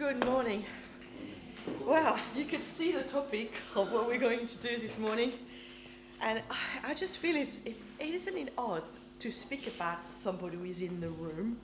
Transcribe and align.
Good 0.00 0.24
morning. 0.24 0.64
Well, 1.84 2.18
you 2.34 2.46
could 2.46 2.62
see 2.62 2.92
the 2.92 3.02
topic 3.02 3.52
of 3.76 3.92
what 3.92 4.06
we're 4.06 4.18
going 4.18 4.46
to 4.46 4.56
do 4.56 4.78
this 4.78 4.98
morning, 4.98 5.30
and 6.22 6.40
I, 6.50 6.92
I 6.92 6.94
just 6.94 7.18
feel 7.18 7.36
it's, 7.36 7.60
it, 7.66 7.78
isn't 7.98 8.34
it 8.34 8.50
odd 8.56 8.82
to 9.18 9.30
speak 9.30 9.66
about 9.66 10.02
somebody 10.02 10.56
who 10.56 10.64
is 10.64 10.80
in 10.80 11.02
the 11.02 11.10
room? 11.10 11.58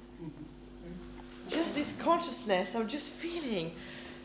Just 1.49 1.77
this 1.77 1.93
consciousness 1.93 2.75
of 2.75 2.89
just 2.89 3.11
feeling 3.11 3.73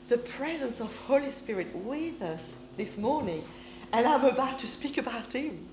the 0.09 0.17
presence 0.17 0.81
of 0.81 0.93
Holy 1.07 1.31
Spirit 1.31 1.73
with 1.73 2.21
us 2.21 2.65
this 2.75 2.97
morning, 2.97 3.45
and 3.93 4.05
I'm 4.05 4.25
about 4.25 4.59
to 4.59 4.67
speak 4.67 4.97
about 4.97 5.31
Him. 5.31 5.69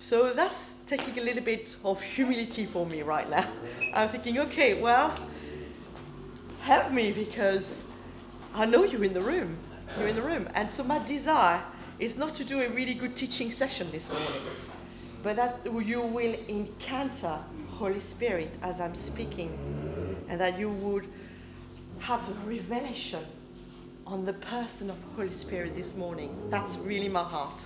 So 0.00 0.32
that's 0.32 0.82
taking 0.88 1.16
a 1.16 1.22
little 1.22 1.44
bit 1.44 1.76
of 1.84 2.02
humility 2.02 2.66
for 2.66 2.84
me 2.84 3.02
right 3.02 3.30
now. 3.30 3.46
I'm 3.94 4.08
thinking, 4.08 4.40
okay, 4.40 4.82
well, 4.82 5.16
help 6.66 6.90
me 6.90 7.12
because 7.12 7.84
I 8.52 8.66
know 8.66 8.82
you're 8.82 9.04
in 9.04 9.12
the 9.12 9.22
room. 9.22 9.56
You're 9.96 10.08
in 10.08 10.16
the 10.16 10.22
room. 10.22 10.48
And 10.54 10.68
so 10.68 10.82
my 10.82 10.98
desire 11.04 11.62
is 12.00 12.18
not 12.18 12.34
to 12.34 12.44
do 12.44 12.60
a 12.60 12.68
really 12.68 12.94
good 12.94 13.14
teaching 13.14 13.52
session 13.52 13.88
this 13.92 14.10
morning, 14.10 14.42
but 15.22 15.36
that 15.36 15.60
you 15.64 16.02
will 16.02 16.34
encounter 16.48 17.38
Holy 17.68 18.00
Spirit 18.00 18.50
as 18.62 18.80
I'm 18.80 18.96
speaking, 18.96 19.56
and 20.28 20.40
that 20.40 20.58
you 20.58 20.70
would 20.70 21.06
have 22.00 22.28
a 22.28 22.32
revelation 22.44 23.24
on 24.04 24.24
the 24.24 24.32
person 24.32 24.90
of 24.90 24.96
Holy 25.14 25.30
Spirit 25.30 25.76
this 25.76 25.96
morning. 25.96 26.36
That's 26.48 26.78
really 26.78 27.08
my 27.08 27.22
heart. 27.22 27.62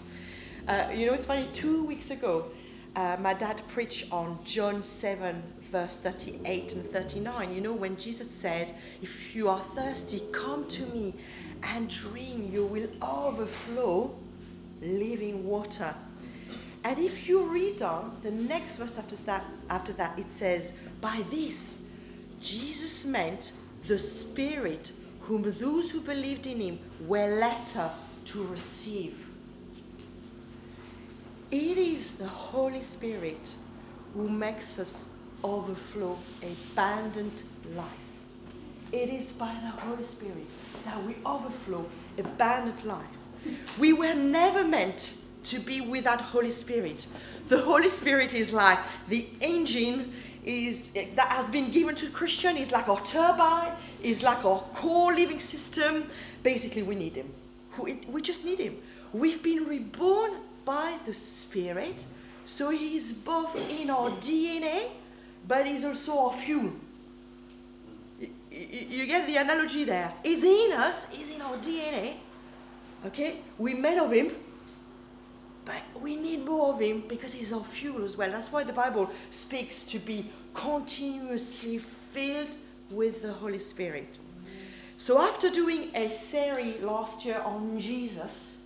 Uh, 0.68 0.88
you 0.94 1.06
know, 1.06 1.14
it's 1.14 1.24
funny, 1.24 1.48
two 1.54 1.84
weeks 1.84 2.10
ago, 2.10 2.50
uh, 2.96 3.16
my 3.18 3.32
dad 3.32 3.62
preached 3.68 4.12
on 4.12 4.38
John 4.44 4.82
7, 4.82 5.42
verse 5.70 5.98
38 6.00 6.74
and 6.74 6.84
39. 6.84 7.54
You 7.54 7.60
know, 7.60 7.72
when 7.72 7.96
Jesus 7.96 8.30
said, 8.30 8.74
If 9.02 9.34
you 9.34 9.48
are 9.48 9.60
thirsty, 9.60 10.22
come 10.32 10.66
to 10.68 10.86
me 10.86 11.14
and 11.62 11.88
drink, 11.88 12.52
you 12.52 12.64
will 12.64 12.88
overflow 13.02 14.14
living 14.82 15.44
water. 15.44 15.94
And 16.82 16.98
if 16.98 17.28
you 17.28 17.46
read 17.46 17.82
on 17.82 18.16
the 18.22 18.30
next 18.30 18.76
verse 18.76 18.98
after 18.98 19.16
that, 19.16 19.44
after 19.68 19.92
that, 19.94 20.18
it 20.18 20.30
says, 20.30 20.78
By 21.00 21.22
this, 21.30 21.82
Jesus 22.40 23.06
meant 23.06 23.52
the 23.86 23.98
Spirit 23.98 24.92
whom 25.20 25.42
those 25.42 25.90
who 25.90 26.00
believed 26.00 26.46
in 26.46 26.58
him 26.58 26.78
were 27.06 27.38
later 27.40 27.90
to 28.26 28.42
receive. 28.44 29.14
It 31.50 31.78
is 31.78 32.14
the 32.16 32.28
Holy 32.28 32.82
Spirit 32.82 33.54
who 34.14 34.28
makes 34.28 34.78
us 34.78 35.10
overflow 35.44 36.18
abundant 36.42 37.44
life. 37.74 37.86
It 38.92 39.08
is 39.08 39.32
by 39.32 39.54
the 39.62 39.70
Holy 39.70 40.04
Spirit 40.04 40.46
that 40.84 41.04
we 41.04 41.14
overflow 41.24 41.86
abundant 42.18 42.84
life. 42.86 43.06
We 43.78 43.92
were 43.92 44.14
never 44.14 44.64
meant 44.64 45.16
to 45.44 45.58
be 45.58 45.80
without 45.80 46.20
Holy 46.20 46.50
Spirit. 46.50 47.06
The 47.48 47.60
Holy 47.60 47.88
Spirit 47.88 48.34
is 48.34 48.52
like 48.52 48.78
the 49.08 49.26
engine 49.40 50.12
is 50.44 50.92
that 50.92 51.32
has 51.32 51.50
been 51.50 51.70
given 51.70 51.94
to 51.96 52.08
Christian 52.10 52.56
is 52.56 52.72
like 52.72 52.88
our 52.88 53.00
turbine, 53.04 53.72
is 54.02 54.22
like 54.22 54.44
our 54.44 54.60
core 54.74 55.14
living 55.14 55.40
system. 55.40 56.06
Basically, 56.42 56.82
we 56.82 56.94
need 56.94 57.16
him. 57.16 57.32
We 58.08 58.20
just 58.20 58.44
need 58.44 58.58
him. 58.58 58.76
We've 59.12 59.42
been 59.42 59.64
reborn 59.66 60.32
by 60.64 60.98
the 61.06 61.12
Spirit. 61.12 62.04
So 62.46 62.70
He's 62.70 63.12
both 63.12 63.56
in 63.70 63.90
our 63.90 64.10
DNA, 64.10 64.90
but 65.50 65.66
He's 65.66 65.84
also 65.84 66.16
our 66.16 66.32
fuel. 66.32 66.70
You 68.52 69.06
get 69.06 69.26
the 69.26 69.36
analogy 69.36 69.82
there. 69.82 70.12
He's 70.22 70.44
in 70.44 70.72
us, 70.72 71.12
He's 71.12 71.34
in 71.34 71.42
our 71.42 71.56
DNA. 71.56 72.14
Okay? 73.04 73.38
we're 73.58 73.76
made 73.76 73.98
of 73.98 74.12
Him, 74.12 74.30
but 75.64 75.82
we 76.00 76.14
need 76.14 76.44
more 76.44 76.72
of 76.72 76.80
Him 76.80 77.02
because 77.08 77.32
He's 77.32 77.52
our 77.52 77.64
fuel 77.64 78.04
as 78.04 78.16
well. 78.16 78.30
That's 78.30 78.52
why 78.52 78.62
the 78.62 78.72
Bible 78.72 79.10
speaks 79.30 79.82
to 79.86 79.98
be 79.98 80.30
continuously 80.54 81.78
filled 81.78 82.56
with 82.88 83.22
the 83.22 83.32
Holy 83.32 83.58
Spirit. 83.58 84.18
So, 84.98 85.20
after 85.20 85.50
doing 85.50 85.88
a 85.96 86.10
series 86.10 86.80
last 86.80 87.24
year 87.24 87.42
on 87.44 87.80
Jesus, 87.80 88.62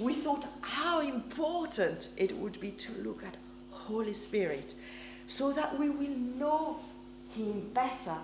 we 0.00 0.14
thought 0.14 0.48
how 0.62 1.00
important 1.00 2.08
it 2.16 2.36
would 2.36 2.58
be 2.58 2.72
to 2.72 2.92
look 3.04 3.22
at 3.22 3.36
Holy 3.70 4.14
Spirit 4.14 4.74
so 5.28 5.52
that 5.52 5.78
we 5.78 5.90
will 5.90 6.16
know 6.40 6.80
Him 7.36 7.70
better. 7.72 8.16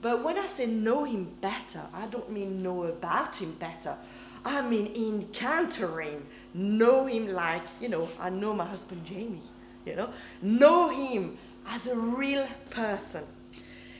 But 0.00 0.24
when 0.24 0.38
I 0.38 0.46
say 0.46 0.66
know 0.66 1.04
Him 1.04 1.28
better, 1.40 1.82
I 1.92 2.06
don't 2.06 2.30
mean 2.30 2.62
know 2.62 2.84
about 2.84 3.36
Him 3.36 3.52
better. 3.52 3.96
I 4.44 4.62
mean 4.62 4.94
encountering, 4.94 6.24
know 6.54 7.06
Him 7.06 7.32
like, 7.32 7.64
you 7.80 7.88
know, 7.88 8.08
I 8.18 8.30
know 8.30 8.54
my 8.54 8.64
husband 8.64 9.04
Jamie, 9.04 9.42
you 9.84 9.96
know, 9.96 10.08
know 10.40 10.88
Him 10.88 11.36
as 11.66 11.86
a 11.86 11.96
real 11.96 12.46
person. 12.70 13.24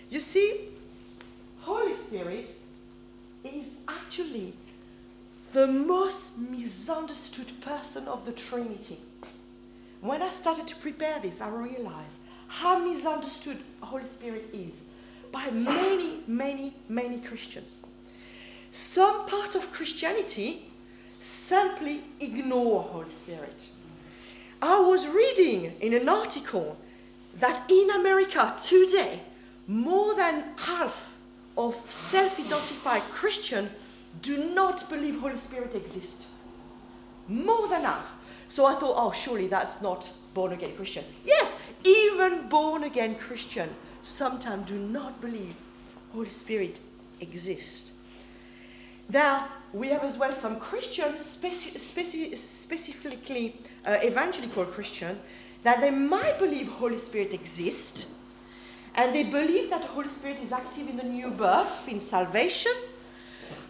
You 0.08 0.20
see, 0.20 0.68
Holy 1.62 1.94
Spirit 1.94 2.54
is 3.42 3.80
actually 3.88 4.52
the 5.52 5.66
most 5.66 6.38
misunderstood 6.38 7.60
person 7.60 8.06
of 8.06 8.24
the 8.24 8.32
Trinity. 8.32 8.98
When 10.00 10.22
I 10.22 10.30
started 10.30 10.68
to 10.68 10.76
prepare 10.76 11.18
this, 11.18 11.40
I 11.40 11.48
realized 11.48 12.20
how 12.48 12.78
misunderstood 12.78 13.58
Holy 13.80 14.04
Spirit 14.04 14.50
is 14.52 14.86
by 15.32 15.50
many, 15.50 16.20
many, 16.26 16.74
many 16.88 17.18
Christians. 17.18 17.80
Some 18.70 19.26
part 19.26 19.54
of 19.54 19.72
Christianity 19.72 20.66
simply 21.20 22.00
ignore 22.20 22.82
Holy 22.82 23.10
Spirit. 23.10 23.68
I 24.62 24.80
was 24.80 25.06
reading 25.08 25.72
in 25.80 25.92
an 25.94 26.08
article 26.08 26.76
that 27.38 27.70
in 27.70 27.90
America 27.90 28.54
today, 28.62 29.20
more 29.66 30.14
than 30.14 30.44
half 30.56 31.14
of 31.56 31.74
self 31.90 32.38
identified 32.38 33.02
Christians 33.12 33.70
do 34.22 34.52
not 34.54 34.88
believe 34.88 35.20
Holy 35.20 35.36
Spirit 35.36 35.74
exists. 35.74 36.30
More 37.28 37.68
than 37.68 37.82
half. 37.82 38.14
So 38.48 38.64
I 38.64 38.74
thought, 38.74 38.94
oh, 38.96 39.12
surely 39.12 39.48
that's 39.48 39.82
not 39.82 40.10
born 40.32 40.52
again 40.52 40.74
Christian. 40.76 41.04
Yes, 41.24 41.45
even 41.86 42.48
born 42.48 42.84
again 42.84 43.14
Christian 43.14 43.70
sometimes 44.02 44.68
do 44.68 44.78
not 44.78 45.20
believe 45.20 45.54
Holy 46.12 46.28
Spirit 46.28 46.80
exists. 47.20 47.92
Now, 49.08 49.48
we 49.72 49.88
have 49.88 50.02
as 50.02 50.18
well 50.18 50.32
some 50.32 50.58
Christians, 50.58 51.36
speci- 51.36 51.76
speci- 51.76 52.36
specifically 52.36 53.56
uh, 53.84 53.98
evangelical 54.04 54.64
Christian, 54.64 55.18
that 55.62 55.80
they 55.80 55.90
might 55.90 56.38
believe 56.38 56.68
Holy 56.68 56.98
Spirit 56.98 57.34
exists, 57.34 58.12
and 58.94 59.14
they 59.14 59.24
believe 59.24 59.70
that 59.70 59.82
Holy 59.82 60.08
Spirit 60.08 60.40
is 60.40 60.52
active 60.52 60.88
in 60.88 60.96
the 60.96 61.04
new 61.04 61.30
birth, 61.30 61.88
in 61.88 62.00
salvation, 62.00 62.72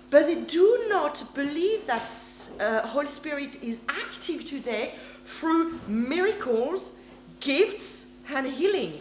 but 0.08 0.26
they 0.26 0.40
do 0.42 0.86
not 0.88 1.22
believe 1.34 1.86
that 1.86 2.08
uh, 2.60 2.86
Holy 2.86 3.10
Spirit 3.10 3.62
is 3.62 3.80
active 3.88 4.44
today 4.44 4.94
through 5.24 5.80
miracles, 5.88 6.98
gifts, 7.40 8.05
and 8.34 8.46
healing. 8.46 9.00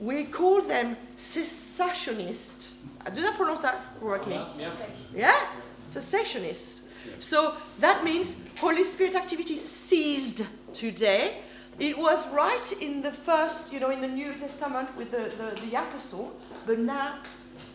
We 0.00 0.24
call 0.24 0.62
them 0.62 0.96
cessationists. 1.16 2.68
Uh, 3.04 3.10
did 3.10 3.24
I 3.24 3.32
pronounce 3.32 3.62
that 3.62 3.76
correctly? 4.00 4.34
Yeah. 4.58 4.70
yeah? 5.14 5.46
Cessationist. 5.90 6.80
So 7.18 7.56
that 7.78 8.04
means 8.04 8.36
Holy 8.58 8.84
Spirit 8.84 9.14
activity 9.14 9.56
ceased 9.56 10.46
today. 10.72 11.38
It 11.78 11.96
was 11.96 12.28
right 12.32 12.72
in 12.80 13.02
the 13.02 13.10
first, 13.10 13.72
you 13.72 13.80
know, 13.80 13.90
in 13.90 14.00
the 14.00 14.08
New 14.08 14.32
Testament 14.34 14.96
with 14.96 15.10
the, 15.10 15.30
the, 15.36 15.60
the 15.60 15.76
apostle, 15.76 16.36
but 16.66 16.78
now 16.78 17.18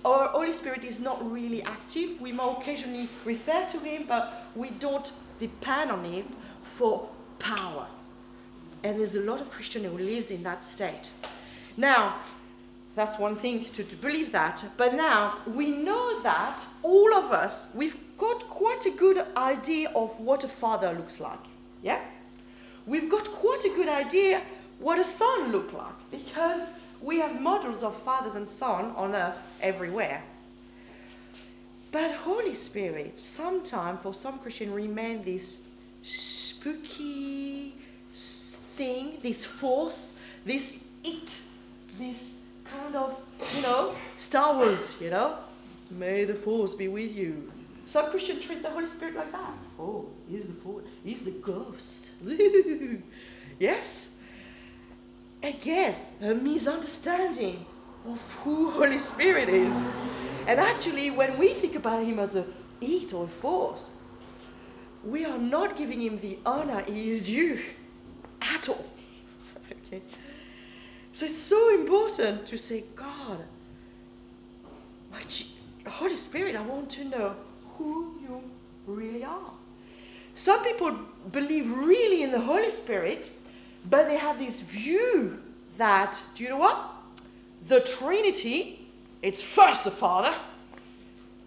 our 0.05 0.27
Holy 0.29 0.53
Spirit 0.53 0.83
is 0.83 0.99
not 0.99 1.31
really 1.31 1.63
active. 1.63 2.19
We 2.19 2.31
may 2.31 2.43
occasionally 2.43 3.09
refer 3.23 3.65
to 3.67 3.79
Him, 3.79 4.05
but 4.07 4.45
we 4.55 4.71
don't 4.71 5.11
depend 5.39 5.91
on 5.91 6.03
Him 6.03 6.25
for 6.61 7.09
power. 7.39 7.87
And 8.83 8.99
there's 8.99 9.15
a 9.15 9.21
lot 9.21 9.41
of 9.41 9.49
Christian 9.49 9.83
who 9.83 9.97
lives 9.97 10.29
in 10.29 10.43
that 10.43 10.63
state. 10.63 11.11
Now, 11.77 12.17
that's 12.95 13.17
one 13.17 13.35
thing 13.35 13.65
to, 13.65 13.83
believe 13.83 14.31
that. 14.33 14.63
But 14.77 14.93
now 14.93 15.37
we 15.47 15.71
know 15.71 16.21
that 16.21 16.65
all 16.83 17.13
of 17.13 17.31
us, 17.31 17.71
we've 17.73 17.97
got 18.17 18.47
quite 18.49 18.85
a 18.85 18.91
good 18.91 19.25
idea 19.35 19.89
of 19.95 20.19
what 20.19 20.43
a 20.43 20.47
father 20.47 20.93
looks 20.93 21.19
like. 21.19 21.39
Yeah? 21.81 21.99
We've 22.85 23.09
got 23.09 23.31
quite 23.31 23.63
a 23.65 23.69
good 23.69 23.89
idea 23.89 24.41
what 24.79 24.99
a 24.99 25.03
son 25.03 25.51
looks 25.51 25.73
like 25.73 26.11
because 26.11 26.77
we 27.01 27.19
have 27.19 27.41
models 27.41 27.83
of 27.83 27.95
fathers 28.01 28.35
and 28.35 28.47
sons 28.47 28.93
on 28.97 29.15
earth 29.15 29.37
everywhere. 29.61 30.23
But 31.91 32.11
Holy 32.15 32.55
Spirit, 32.55 33.19
sometimes 33.19 34.01
for 34.01 34.13
some 34.13 34.39
Christian, 34.39 34.73
remain 34.73 35.23
this 35.23 35.67
spooky 36.01 37.75
thing, 38.75 39.17
this 39.21 39.45
force, 39.45 40.19
this 40.45 40.83
it, 41.03 41.41
this 41.97 42.39
kind 42.65 42.95
of, 42.95 43.19
you 43.55 43.61
know, 43.61 43.93
Star 44.17 44.55
Wars, 44.55 44.97
you 45.01 45.09
know, 45.09 45.37
May 45.97 46.23
the 46.23 46.35
force 46.35 46.73
be 46.73 46.87
with 46.87 47.15
you. 47.15 47.51
Some 47.85 48.09
Christians 48.09 48.45
treat 48.45 48.61
the 48.61 48.69
Holy 48.69 48.87
Spirit 48.87 49.15
like 49.15 49.31
that. 49.31 49.53
Oh, 49.79 50.07
he's 50.29 50.47
the 50.47 50.53
force. 50.53 50.85
He's 51.03 51.23
the 51.23 51.31
ghost. 51.31 52.11
yes. 53.59 54.15
Again, 55.41 55.95
a 56.21 56.33
misunderstanding 56.33 57.65
of 58.07 58.19
who 58.43 58.71
Holy 58.71 58.97
Spirit 58.97 59.49
is. 59.49 59.87
And 60.47 60.59
actually, 60.59 61.11
when 61.11 61.37
we 61.37 61.49
think 61.49 61.75
about 61.75 62.03
him 62.03 62.19
as 62.19 62.35
a 62.35 62.45
it 62.81 63.13
or 63.13 63.27
force, 63.27 63.91
we 65.03 65.25
are 65.25 65.37
not 65.37 65.75
giving 65.77 66.01
him 66.01 66.19
the 66.19 66.39
honor 66.45 66.81
he 66.87 67.09
is 67.09 67.21
due 67.21 67.59
at 68.63 68.69
all. 68.69 68.85
okay. 69.87 70.01
So 71.11 71.25
it's 71.25 71.37
so 71.37 71.75
important 71.75 72.45
to 72.47 72.57
say, 72.57 72.83
God, 72.95 73.39
my 75.11 75.21
Holy 75.89 76.15
Spirit, 76.15 76.55
I 76.55 76.61
want 76.61 76.89
to 76.91 77.05
know 77.05 77.35
who 77.77 78.15
you 78.21 78.41
really 78.87 79.23
are. 79.23 79.51
Some 80.35 80.63
people 80.63 80.97
believe 81.31 81.69
really 81.71 82.23
in 82.23 82.31
the 82.31 82.39
Holy 82.39 82.69
Spirit, 82.69 83.29
but 83.89 84.07
they 84.07 84.17
have 84.17 84.39
this 84.39 84.61
view 84.61 85.39
that, 85.77 86.21
do 86.33 86.43
you 86.43 86.49
know 86.49 86.57
what? 86.57 86.89
The 87.67 87.81
Trinity, 87.81 88.87
it's 89.21 89.41
first 89.41 89.83
the 89.83 89.91
Father, 89.91 90.33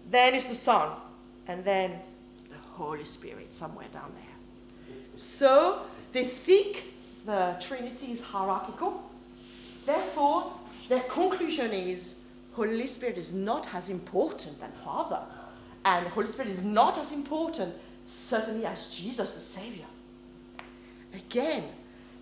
then 0.09 0.33
it's 0.33 0.45
the 0.45 0.55
Son, 0.55 0.91
and 1.47 1.65
then 1.65 1.99
the 2.49 2.57
Holy 2.73 3.03
Spirit 3.03 3.53
somewhere 3.53 3.87
down 3.91 4.13
there. 4.15 4.87
So 5.17 5.81
they 6.13 6.23
think 6.23 6.85
the 7.27 7.57
Trinity 7.59 8.13
is 8.13 8.23
hierarchical. 8.23 9.03
Therefore, 9.85 10.53
their 10.87 11.01
conclusion 11.01 11.71
is 11.71 12.15
Holy 12.53 12.87
Spirit 12.87 13.17
is 13.17 13.33
not 13.33 13.67
as 13.75 13.89
important 13.89 14.61
than 14.61 14.71
Father. 14.83 15.19
And 15.83 16.07
Holy 16.07 16.27
Spirit 16.27 16.49
is 16.49 16.63
not 16.63 16.97
as 16.97 17.11
important, 17.11 17.75
certainly, 18.05 18.65
as 18.65 18.89
Jesus 18.89 19.33
the 19.33 19.41
Savior. 19.41 19.85
Again, 21.13 21.65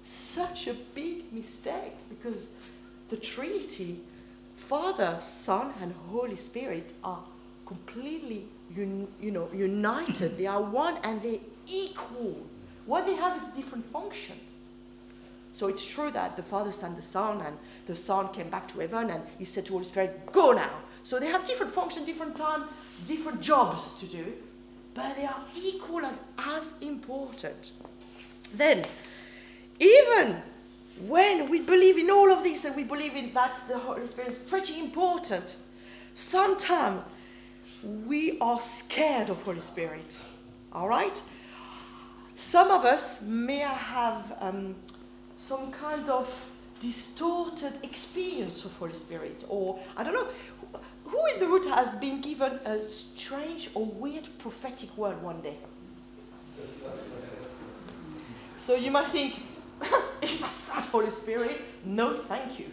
such 0.03 0.67
a 0.67 0.73
big 0.73 1.31
mistake 1.31 1.93
because 2.09 2.53
the 3.09 3.17
Trinity, 3.17 3.99
Father, 4.57 5.19
Son, 5.21 5.71
and 5.81 5.93
Holy 6.09 6.35
Spirit 6.35 6.93
are 7.03 7.23
completely 7.67 8.47
un, 8.75 9.07
you 9.21 9.29
know, 9.29 9.49
united. 9.53 10.35
they 10.35 10.47
are 10.47 10.63
one 10.63 10.97
and 11.03 11.21
they're 11.21 11.45
equal. 11.67 12.43
What 12.87 13.05
they 13.05 13.15
have 13.15 13.37
is 13.37 13.45
different 13.49 13.85
function. 13.91 14.35
So 15.55 15.69
it's 15.69 15.85
true 15.85 16.11
that 16.11 16.35
the 16.35 16.43
Father 16.43 16.69
sent 16.69 16.97
the 16.97 17.01
Son, 17.01 17.39
and 17.39 17.57
the 17.85 17.95
Son 17.95 18.27
came 18.33 18.49
back 18.49 18.67
to 18.67 18.79
heaven, 18.81 19.09
and 19.09 19.23
He 19.39 19.45
said 19.45 19.65
to 19.67 19.71
Holy 19.71 19.85
Spirit, 19.85 20.29
"Go 20.33 20.51
now." 20.51 20.81
So 21.03 21.17
they 21.17 21.27
have 21.27 21.47
different 21.47 21.73
function, 21.73 22.03
different 22.03 22.35
time, 22.35 22.65
different 23.07 23.39
jobs 23.39 23.97
to 23.99 24.05
do, 24.05 24.33
but 24.93 25.15
they 25.15 25.25
are 25.25 25.41
equal 25.55 26.03
and 26.03 26.17
as 26.37 26.77
important. 26.81 27.71
Then, 28.53 28.85
even 29.79 30.41
when 31.07 31.49
we 31.49 31.61
believe 31.61 31.97
in 31.97 32.11
all 32.11 32.33
of 32.33 32.43
this 32.43 32.65
and 32.65 32.75
we 32.75 32.83
believe 32.83 33.15
in 33.15 33.31
that 33.31 33.55
the 33.69 33.79
Holy 33.79 34.07
Spirit 34.07 34.31
is 34.31 34.37
pretty 34.37 34.81
important, 34.81 35.55
sometimes 36.15 37.01
we 38.05 38.37
are 38.41 38.59
scared 38.59 39.29
of 39.29 39.41
Holy 39.43 39.61
Spirit. 39.61 40.17
All 40.73 40.89
right? 40.89 41.21
Some 42.35 42.71
of 42.71 42.83
us 42.83 43.21
may 43.21 43.59
have 43.59 44.35
um, 44.41 44.75
some 45.37 45.71
kind 45.71 46.09
of 46.09 46.27
distorted 46.79 47.73
experience 47.83 48.65
of 48.65 48.73
Holy 48.75 48.93
Spirit, 48.93 49.43
or 49.49 49.79
I 49.97 50.03
don't 50.03 50.13
know. 50.13 50.27
Who 51.05 51.19
in 51.33 51.39
the 51.39 51.47
room 51.47 51.63
has 51.71 51.95
been 51.97 52.19
given 52.19 52.53
a 52.65 52.81
strange 52.81 53.69
or 53.73 53.85
weird 53.85 54.27
prophetic 54.39 54.97
word 54.97 55.21
one 55.21 55.41
day? 55.41 55.57
So 58.57 58.75
you 58.75 58.89
might 58.89 59.07
think, 59.07 59.41
if 60.21 60.39
that's 60.39 60.67
not 60.67 60.85
Holy 60.87 61.11
Spirit, 61.11 61.61
no 61.83 62.13
thank 62.13 62.59
you. 62.59 62.71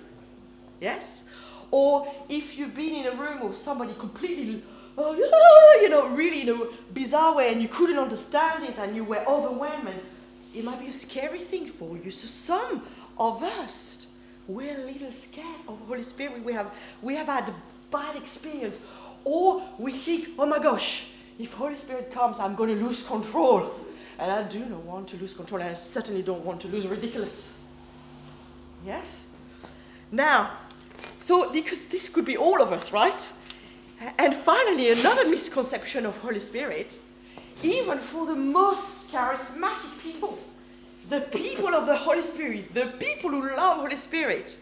Yes? 0.80 1.24
Or 1.70 2.12
if 2.28 2.58
you've 2.58 2.74
been 2.74 2.94
in 2.94 3.06
a 3.06 3.16
room 3.16 3.48
with 3.48 3.56
somebody 3.56 3.94
completely, 3.94 4.62
oh, 4.96 5.78
you 5.82 5.88
know, 5.88 6.08
really 6.08 6.42
in 6.42 6.48
a 6.48 6.66
bizarre 6.92 7.36
way 7.36 7.52
and 7.52 7.60
you 7.60 7.68
couldn't 7.68 7.98
understand 7.98 8.64
it 8.64 8.78
and 8.78 8.96
you 8.96 9.04
were 9.04 9.24
overwhelmed, 9.26 10.00
it 10.54 10.64
might 10.64 10.80
be 10.80 10.88
a 10.88 10.92
scary 10.92 11.38
thing 11.38 11.68
for 11.68 11.96
you. 11.96 12.10
So 12.10 12.26
some 12.26 12.82
of 13.18 13.42
us, 13.42 14.06
we're 14.46 14.76
a 14.76 14.84
little 14.84 15.12
scared 15.12 15.46
of 15.68 15.78
Holy 15.86 16.02
Spirit. 16.02 16.44
We 16.44 16.52
have, 16.52 16.74
we 17.00 17.14
have 17.14 17.26
had 17.26 17.48
a 17.48 17.54
bad 17.90 18.16
experience. 18.16 18.80
Or 19.24 19.62
we 19.78 19.92
think, 19.92 20.30
oh 20.38 20.46
my 20.46 20.58
gosh, 20.58 21.06
if 21.38 21.52
Holy 21.52 21.76
Spirit 21.76 22.12
comes, 22.12 22.40
I'm 22.40 22.54
going 22.54 22.76
to 22.76 22.84
lose 22.84 23.02
control. 23.04 23.72
And 24.18 24.30
I 24.30 24.42
do 24.42 24.64
not 24.66 24.80
want 24.80 25.08
to 25.08 25.16
lose 25.16 25.32
control, 25.32 25.60
and 25.60 25.70
I 25.70 25.74
certainly 25.74 26.22
don't 26.22 26.44
want 26.44 26.60
to 26.62 26.68
lose 26.68 26.86
ridiculous. 26.86 27.54
Yes? 28.84 29.26
Now, 30.10 30.50
so 31.18 31.50
because 31.52 31.86
this 31.86 32.08
could 32.08 32.24
be 32.24 32.36
all 32.36 32.60
of 32.60 32.72
us, 32.72 32.92
right? 32.92 33.32
And 34.18 34.34
finally, 34.34 34.90
another 34.90 35.28
misconception 35.28 36.04
of 36.04 36.18
Holy 36.18 36.40
Spirit, 36.40 36.98
even 37.62 37.98
for 37.98 38.26
the 38.26 38.34
most 38.34 39.12
charismatic 39.12 40.00
people, 40.02 40.38
the 41.08 41.20
people 41.20 41.68
of 41.68 41.86
the 41.86 41.96
Holy 41.96 42.22
Spirit, 42.22 42.72
the 42.74 42.86
people 42.98 43.30
who 43.30 43.42
love 43.56 43.78
Holy 43.78 43.96
Spirit, 43.96 44.56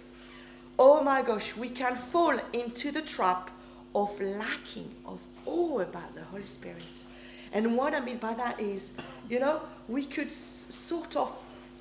oh 0.78 1.02
my 1.02 1.22
gosh, 1.22 1.56
we 1.56 1.68
can 1.68 1.94
fall 1.96 2.38
into 2.52 2.90
the 2.90 3.02
trap 3.02 3.50
of 3.94 4.18
lacking 4.20 4.88
of 5.06 5.24
awe 5.46 5.80
about 5.80 6.14
the 6.14 6.22
Holy 6.24 6.44
Spirit. 6.44 7.04
And 7.52 7.76
what 7.76 7.94
I 7.94 8.00
mean 8.00 8.18
by 8.18 8.34
that 8.34 8.60
is, 8.60 8.96
you 9.28 9.40
know, 9.40 9.60
we 9.88 10.04
could 10.04 10.28
s- 10.28 10.66
sort 10.70 11.16
of 11.16 11.36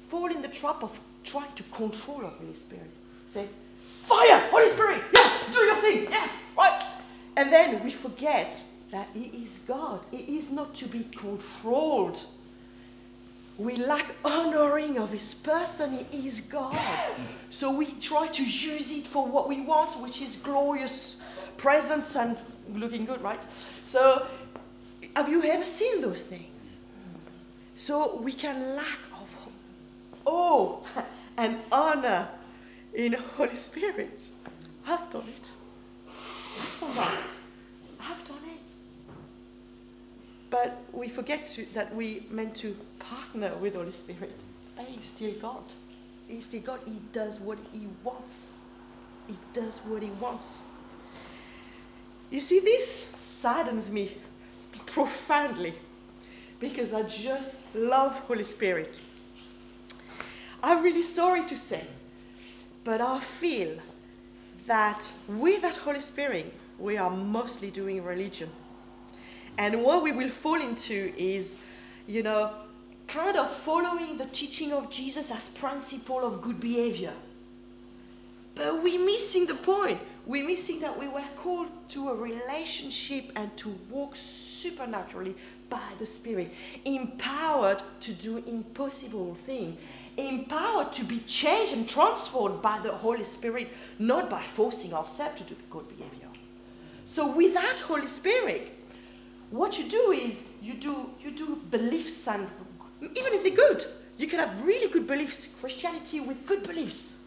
fall 0.10 0.32
in 0.32 0.42
the 0.42 0.48
trap 0.48 0.84
of 0.84 1.00
trying 1.24 1.52
to 1.54 1.64
control 1.64 2.20
the 2.20 2.28
Holy 2.28 2.56
Spirit. 2.56 2.90
Say, 3.28 3.48
fire, 4.04 4.40
Holy 4.50 4.70
Spirit, 4.70 5.02
yeah, 5.14 5.30
do 5.54 5.60
your 5.60 5.76
thing, 5.76 6.04
yes, 6.10 6.44
right. 6.58 6.84
And 7.38 7.54
then 7.54 7.84
we 7.84 7.92
forget 7.92 8.64
that 8.92 9.10
He 9.14 9.44
is 9.44 9.60
God. 9.68 10.02
He 10.12 10.38
is 10.38 10.52
not 10.52 10.76
to 10.76 10.86
be 10.88 11.06
controlled. 11.16 12.24
We 13.58 13.76
lack 13.76 14.16
honoring 14.24 14.98
of 14.98 15.12
His 15.12 15.34
person. 15.34 16.06
He 16.12 16.28
is 16.28 16.42
God. 16.42 16.78
So 17.50 17.76
we 17.76 17.88
try 17.88 18.28
to 18.28 18.44
use 18.44 18.92
it 18.92 19.06
for 19.06 19.26
what 19.26 19.50
we 19.50 19.62
want, 19.62 20.00
which 20.02 20.22
is 20.22 20.38
glorious 20.38 21.22
presence 21.58 22.16
and 22.16 22.38
looking 22.74 23.06
good, 23.06 23.22
right? 23.22 23.42
So, 23.84 24.26
have 25.16 25.30
you 25.30 25.44
ever 25.44 25.66
seen 25.66 26.02
those 26.02 26.26
things? 26.26 26.78
So 27.76 28.18
we 28.18 28.34
can 28.34 28.76
lack 28.76 29.00
of 29.22 29.38
oh 30.26 30.84
and 31.38 31.58
honor 31.72 32.28
in 32.94 33.14
Holy 33.14 33.56
Spirit. 33.56 34.28
I've 34.86 35.10
done 35.10 35.28
it. 35.28 35.52
I've 36.62 36.80
done 36.80 36.96
that. 36.96 37.22
I've 38.00 38.24
done 38.24 38.38
it. 38.48 39.14
But 40.50 40.82
we 40.92 41.10
forget 41.10 41.46
to, 41.48 41.66
that 41.74 41.94
we 41.96 42.24
meant 42.30 42.56
to 42.58 42.76
partner 42.98 43.56
with 43.56 43.74
the 43.74 43.80
Holy 43.80 43.92
Spirit. 43.92 44.36
He's 44.88 45.06
still 45.06 45.34
God. 45.34 45.64
He's 46.28 46.46
still 46.46 46.62
God. 46.62 46.80
He 46.86 47.00
does 47.12 47.40
what 47.40 47.58
he 47.72 47.88
wants. 48.04 48.58
He 49.28 49.38
does 49.54 49.80
what 49.80 50.02
he 50.02 50.10
wants. 50.12 50.64
You 52.32 52.40
see, 52.40 52.60
this 52.60 53.12
saddens 53.22 53.92
me 53.92 54.16
profoundly 54.86 55.74
because 56.60 56.94
I 56.94 57.04
just 57.04 57.74
love 57.76 58.20
Holy 58.22 58.44
Spirit. 58.44 58.96
I'm 60.62 60.84
really 60.84 61.04
sorry 61.04 61.46
to 61.46 61.58
say, 61.58 61.86
but 62.84 63.02
I 63.02 63.20
feel 63.20 63.78
that 64.68 65.12
with 65.28 65.62
that 65.62 65.78
Holy 65.78 66.02
Spirit, 66.02 66.54
we 66.78 66.98
are 66.98 67.10
mostly 67.10 67.72
doing 67.72 68.04
religion. 68.04 68.50
And 69.60 69.84
what 69.84 70.02
we 70.02 70.14
will 70.14 70.30
fall 70.30 70.62
into 70.62 71.14
is, 71.18 71.58
you 72.08 72.24
know, 72.24 72.54
kind 73.08 73.36
of 73.36 73.52
following 73.52 74.18
the 74.18 74.26
teaching 74.28 74.72
of 74.72 74.90
Jesus 74.90 75.32
as 75.32 75.50
principle 75.50 76.26
of 76.26 76.42
good 76.42 76.62
behavior. 76.62 77.12
But 78.56 78.82
we're 78.82 79.06
missing 79.06 79.48
the 79.48 79.56
point. 79.56 80.00
We're 80.26 80.46
missing 80.46 80.80
that 80.80 80.98
we 80.98 81.10
were 81.10 81.26
called 81.36 81.68
to 81.90 82.08
a 82.08 82.16
relationship 82.16 83.34
and 83.36 83.56
to 83.58 83.70
walk 83.90 84.16
supernaturally 84.16 85.36
by 85.70 85.92
the 86.00 86.06
Spirit, 86.06 86.54
empowered 86.86 87.84
to 88.00 88.14
do 88.14 88.38
impossible 88.38 89.36
things, 89.46 89.78
empowered 90.16 90.94
to 90.94 91.04
be 91.04 91.20
changed 91.20 91.74
and 91.74 91.88
transformed 91.88 92.62
by 92.62 92.80
the 92.80 92.92
Holy 92.92 93.26
Spirit, 93.26 93.68
not 94.00 94.30
by 94.30 94.42
forcing 94.42 94.94
ourselves 94.94 95.42
to 95.42 95.54
do 95.54 95.56
good 95.70 95.88
behavior. 95.90 96.28
So, 97.06 97.36
with 97.36 97.54
that 97.56 97.82
Holy 97.82 98.08
Spirit, 98.08 98.79
what 99.52 99.80
you 99.80 99.90
do 99.90 100.12
is 100.12 100.54
you 100.62 100.76
do 100.76 101.10
you 101.24 101.32
do 101.32 101.56
beliefs 101.72 102.28
and 102.28 102.48
even 103.02 103.34
if 103.34 103.44
they're 103.44 103.56
good, 103.56 103.86
you 104.18 104.28
can 104.28 104.40
have 104.40 104.62
really 104.64 104.92
good 104.92 105.08
beliefs, 105.08 105.56
Christianity 105.60 106.20
with 106.20 106.46
good 106.46 106.64
beliefs. 106.64 107.20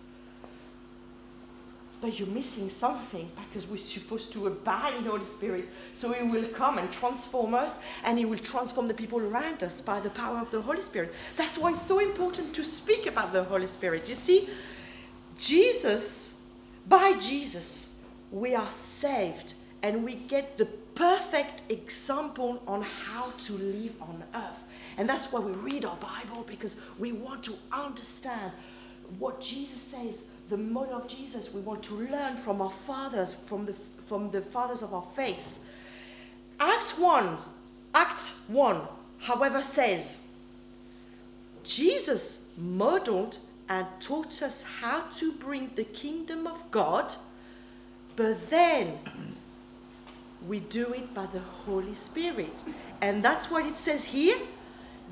but 2.03 2.19
you're 2.19 2.29
missing 2.29 2.69
something 2.69 3.31
because 3.49 3.69
we're 3.69 3.77
supposed 3.77 4.33
to 4.33 4.49
abide 4.49 4.93
in 4.97 5.05
the 5.05 5.11
Holy 5.11 5.25
Spirit. 5.25 5.69
So 5.95 6.13
He 6.13 6.29
will 6.29 6.49
come 6.49 6.79
and 6.79 6.93
transform 6.93 7.55
us, 7.55 7.81
and 8.05 8.19
He 8.19 8.25
will 8.25 8.39
transform 8.39 8.89
the 8.89 8.95
people 8.95 9.21
around 9.21 9.63
us 9.63 9.81
by 9.81 10.01
the 10.01 10.11
power 10.11 10.39
of 10.39 10.51
the 10.51 10.61
Holy 10.61 10.83
Spirit. 10.83 11.15
That's 11.37 11.57
why 11.57 11.71
it's 11.71 11.87
so 11.87 12.01
important 12.01 12.55
to 12.55 12.65
speak 12.65 13.07
about 13.07 13.33
the 13.33 13.45
Holy 13.45 13.69
Spirit. 13.69 14.09
You 14.09 14.17
see, 14.17 14.49
Jesus, 15.39 16.41
by 16.89 17.15
Jesus, 17.21 17.95
we 18.33 18.57
are 18.57 18.71
saved 18.73 19.55
and 19.85 20.03
we 20.05 20.17
get 20.17 20.59
the 20.59 20.67
perfect 20.95 21.71
example 21.71 22.63
on 22.67 22.83
how 22.83 23.31
to 23.45 23.53
live 23.55 23.95
on 24.01 24.23
earth. 24.35 24.65
And 24.97 25.09
that's 25.09 25.33
why 25.33 25.41
we 25.41 25.53
read 25.53 25.85
our 25.85 25.97
Bible 25.97 26.45
because 26.47 26.77
we 26.99 27.13
want 27.13 27.43
to 27.45 27.55
understand 27.73 28.53
what 29.19 29.41
Jesus 29.41 29.81
says, 29.81 30.29
the 30.49 30.57
model 30.57 30.95
of 30.95 31.09
Jesus. 31.09 31.53
We 31.53 31.61
want 31.61 31.83
to 31.85 31.95
learn 31.95 32.37
from 32.37 32.61
our 32.61 32.71
fathers, 32.71 33.35
from 33.35 33.67
the, 33.67 33.75
from 33.75 34.31
the 34.31 34.41
fathers 34.41 34.83
of 34.83 34.95
our 34.95 35.07
faith. 35.15 35.59
Acts 36.61 36.99
1, 36.99 37.39
Act 37.95 38.33
1, 38.49 38.81
however, 39.19 39.63
says 39.63 40.21
Jesus 41.65 42.51
modeled 42.57 43.39
and 43.69 43.87
taught 44.01 44.43
us 44.43 44.63
how 44.81 45.01
to 45.13 45.33
bring 45.33 45.71
the 45.75 45.85
kingdom 45.85 46.47
of 46.47 46.71
God, 46.71 47.15
but 48.17 48.51
then 48.51 48.99
we 50.49 50.61
do 50.61 50.93
it 50.93 51.15
by 51.15 51.27
the 51.27 51.41
Holy 51.41 51.95
Spirit. 51.95 52.63
And 53.01 53.23
that's 53.23 53.51
what 53.51 53.67
it 53.67 53.79
says 53.79 54.05
here 54.05 54.37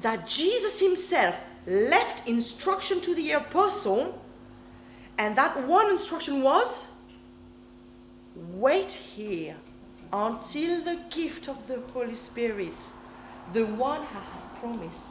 that 0.02 0.26
Jesus 0.26 0.80
himself 0.80 1.40
left 1.66 2.26
instruction 2.26 3.00
to 3.02 3.14
the 3.14 3.32
apostle, 3.32 4.22
and 5.18 5.36
that 5.36 5.66
one 5.66 5.90
instruction 5.90 6.42
was 6.42 6.92
wait 8.34 8.92
here 8.92 9.56
until 10.12 10.80
the 10.80 10.98
gift 11.10 11.48
of 11.48 11.66
the 11.66 11.80
Holy 11.92 12.14
Spirit, 12.14 12.88
the 13.52 13.66
one 13.66 14.00
I 14.00 14.04
have 14.04 14.54
promised, 14.56 15.08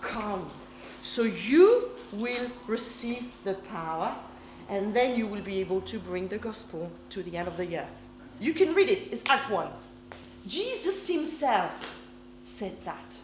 comes. 0.00 0.66
So 1.02 1.22
you 1.22 1.90
will 2.12 2.50
receive 2.66 3.32
the 3.44 3.54
power, 3.54 4.14
and 4.68 4.94
then 4.94 5.16
you 5.16 5.26
will 5.26 5.40
be 5.40 5.60
able 5.60 5.80
to 5.82 5.98
bring 5.98 6.28
the 6.28 6.38
gospel 6.38 6.90
to 7.10 7.22
the 7.22 7.36
end 7.36 7.48
of 7.48 7.56
the 7.56 7.78
earth. 7.78 8.05
You 8.38 8.52
can 8.52 8.74
read 8.74 8.90
it, 8.90 9.08
it's 9.10 9.28
Act 9.28 9.50
1. 9.50 9.68
Jesus 10.46 11.08
himself 11.08 12.02
said 12.44 12.76
that. 12.84 13.18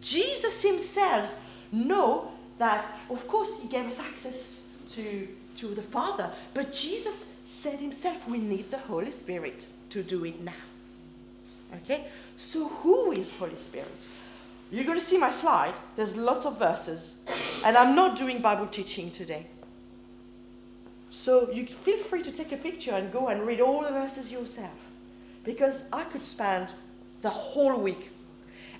Jesus 0.00 0.62
himself 0.62 1.42
know 1.72 2.30
that, 2.58 2.84
of 3.10 3.26
course, 3.28 3.62
he 3.62 3.68
gave 3.68 3.86
us 3.86 4.00
access 4.00 4.68
to, 4.90 5.28
to 5.56 5.74
the 5.74 5.82
Father, 5.82 6.30
but 6.54 6.72
Jesus 6.72 7.38
said 7.46 7.78
himself, 7.78 8.28
we 8.28 8.38
need 8.38 8.70
the 8.70 8.78
Holy 8.78 9.10
Spirit 9.10 9.66
to 9.90 10.02
do 10.02 10.24
it 10.24 10.40
now. 10.42 10.52
Okay? 11.82 12.06
So 12.36 12.68
who 12.68 13.12
is 13.12 13.34
Holy 13.36 13.56
Spirit? 13.56 13.90
You're 14.70 14.84
going 14.84 14.98
to 14.98 15.04
see 15.04 15.18
my 15.18 15.30
slide. 15.30 15.74
There's 15.94 16.16
lots 16.16 16.44
of 16.44 16.58
verses, 16.58 17.20
and 17.64 17.76
I'm 17.76 17.94
not 17.94 18.16
doing 18.16 18.40
Bible 18.40 18.66
teaching 18.66 19.10
today. 19.10 19.46
So 21.16 21.50
you 21.50 21.64
feel 21.64 21.96
free 21.96 22.20
to 22.24 22.30
take 22.30 22.52
a 22.52 22.58
picture 22.58 22.90
and 22.90 23.10
go 23.10 23.28
and 23.28 23.46
read 23.46 23.58
all 23.58 23.80
the 23.80 23.90
verses 23.90 24.30
yourself. 24.30 24.76
Because 25.44 25.88
I 25.90 26.04
could 26.04 26.26
spend 26.26 26.68
the 27.22 27.30
whole 27.30 27.80
week. 27.80 28.10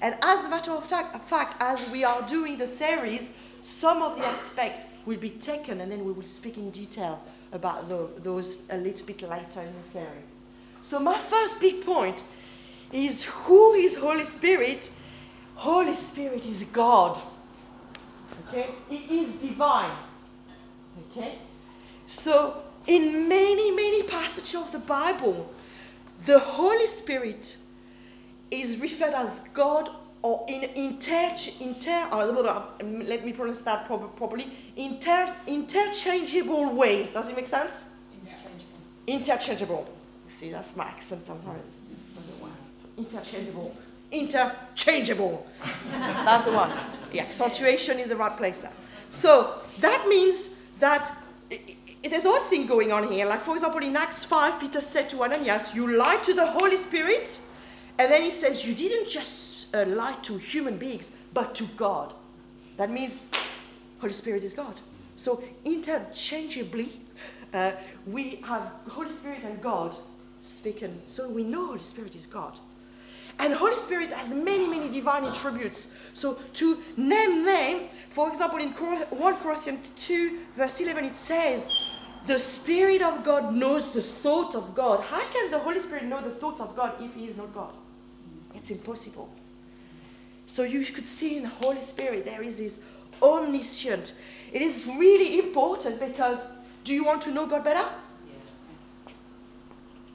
And 0.02 0.18
as 0.22 0.44
a 0.44 0.50
matter 0.50 0.70
of 0.70 0.86
fact, 0.86 1.56
as 1.60 1.90
we 1.90 2.04
are 2.04 2.20
doing 2.28 2.58
the 2.58 2.66
series, 2.66 3.38
some 3.62 4.02
of 4.02 4.18
the 4.18 4.26
aspect 4.26 4.86
will 5.06 5.16
be 5.16 5.30
taken 5.30 5.80
and 5.80 5.90
then 5.90 6.04
we 6.04 6.12
will 6.12 6.24
speak 6.24 6.58
in 6.58 6.70
detail 6.70 7.22
about 7.52 7.88
those 7.88 8.58
a 8.68 8.76
little 8.76 9.06
bit 9.06 9.22
later 9.22 9.62
in 9.62 9.74
the 9.80 9.88
series. 9.88 10.28
So 10.82 11.00
my 11.00 11.16
first 11.16 11.58
big 11.58 11.86
point 11.86 12.22
is 12.92 13.24
who 13.24 13.72
is 13.72 13.96
Holy 13.96 14.24
Spirit? 14.24 14.90
Holy 15.54 15.94
Spirit 15.94 16.44
is 16.44 16.64
God. 16.64 17.18
Okay? 18.48 18.68
He 18.90 19.22
is 19.22 19.36
divine. 19.36 19.96
Okay? 21.10 21.38
So, 22.06 22.62
in 22.86 23.28
many, 23.28 23.70
many 23.70 24.02
passages 24.04 24.54
of 24.54 24.72
the 24.72 24.78
Bible, 24.78 25.52
the 26.24 26.38
Holy 26.38 26.86
Spirit 26.86 27.56
is 28.50 28.80
referred 28.80 29.14
as 29.14 29.40
God 29.48 29.90
or 30.22 30.44
in 30.48 30.64
inter, 30.74 31.34
inter 31.60 32.08
uh, 32.10 32.62
let 32.82 33.24
me 33.24 33.32
pronounce 33.32 33.62
that 33.62 33.86
properly, 33.86 34.50
inter, 34.76 35.32
interchangeable 35.46 36.72
ways. 36.74 37.10
Does 37.10 37.28
it 37.28 37.36
make 37.36 37.46
sense? 37.46 37.84
Interchangeable. 38.12 38.66
Interchangeable. 39.06 39.96
See, 40.28 40.50
that's 40.50 40.74
my 40.74 40.84
accent 40.84 41.24
sometimes. 41.26 41.70
Interchangeable. 42.98 43.76
Interchangeable. 44.10 45.46
that's 45.90 46.44
the 46.44 46.52
one. 46.52 46.72
The 47.12 47.20
accentuation 47.20 47.98
is 47.98 48.08
the 48.08 48.16
right 48.16 48.36
place 48.36 48.58
there. 48.60 48.72
So 49.10 49.60
that 49.80 50.06
means 50.08 50.56
that 50.78 51.16
there's 52.02 52.26
other 52.26 52.44
thing 52.46 52.66
going 52.66 52.92
on 52.92 53.10
here. 53.10 53.26
Like, 53.26 53.40
for 53.40 53.54
example, 53.54 53.80
in 53.82 53.96
Acts 53.96 54.24
5, 54.24 54.60
Peter 54.60 54.80
said 54.80 55.10
to 55.10 55.22
Ananias, 55.22 55.74
You 55.74 55.96
lied 55.96 56.22
to 56.24 56.34
the 56.34 56.46
Holy 56.46 56.76
Spirit. 56.76 57.40
And 57.98 58.12
then 58.12 58.22
he 58.22 58.30
says, 58.30 58.66
You 58.66 58.74
didn't 58.74 59.08
just 59.08 59.74
uh, 59.74 59.84
lie 59.86 60.16
to 60.22 60.36
human 60.36 60.76
beings, 60.76 61.12
but 61.32 61.54
to 61.56 61.64
God. 61.76 62.14
That 62.76 62.90
means 62.90 63.28
Holy 64.00 64.12
Spirit 64.12 64.44
is 64.44 64.52
God. 64.52 64.80
So, 65.16 65.42
interchangeably, 65.64 67.00
uh, 67.54 67.72
we 68.06 68.36
have 68.44 68.70
Holy 68.88 69.10
Spirit 69.10 69.40
and 69.44 69.60
God 69.62 69.96
speaking. 70.40 71.00
So, 71.06 71.30
we 71.30 71.42
know 71.42 71.66
Holy 71.66 71.80
Spirit 71.80 72.14
is 72.14 72.26
God. 72.26 72.58
And 73.38 73.52
Holy 73.52 73.76
Spirit 73.76 74.12
has 74.12 74.32
many, 74.32 74.66
many 74.66 74.88
divine 74.88 75.24
attributes. 75.24 75.92
So 76.14 76.38
to 76.54 76.78
name 76.96 77.44
them, 77.44 77.82
for 78.08 78.28
example, 78.28 78.58
in 78.58 78.70
1 78.70 79.36
Corinthians 79.36 79.90
2, 79.96 80.38
verse 80.54 80.80
11, 80.80 81.04
it 81.04 81.16
says, 81.16 81.68
the 82.26 82.38
Spirit 82.38 83.02
of 83.02 83.22
God 83.22 83.54
knows 83.54 83.92
the 83.92 84.02
thought 84.02 84.54
of 84.54 84.74
God. 84.74 85.00
How 85.00 85.24
can 85.28 85.50
the 85.50 85.58
Holy 85.58 85.80
Spirit 85.80 86.04
know 86.04 86.20
the 86.20 86.30
thought 86.30 86.60
of 86.60 86.74
God 86.74 87.00
if 87.00 87.14
He 87.14 87.26
is 87.26 87.36
not 87.36 87.54
God? 87.54 87.72
It's 88.54 88.70
impossible. 88.70 89.32
So 90.46 90.64
you 90.64 90.84
could 90.86 91.06
see 91.06 91.36
in 91.36 91.44
the 91.44 91.48
Holy 91.48 91.82
Spirit 91.82 92.24
there 92.24 92.42
is 92.42 92.58
this 92.58 92.80
omniscient. 93.22 94.14
It 94.52 94.62
is 94.62 94.86
really 94.98 95.38
important 95.38 96.00
because 96.00 96.46
do 96.84 96.94
you 96.94 97.04
want 97.04 97.22
to 97.22 97.30
know 97.30 97.46
God 97.46 97.62
better? 97.62 97.86
Yeah. 98.26 99.12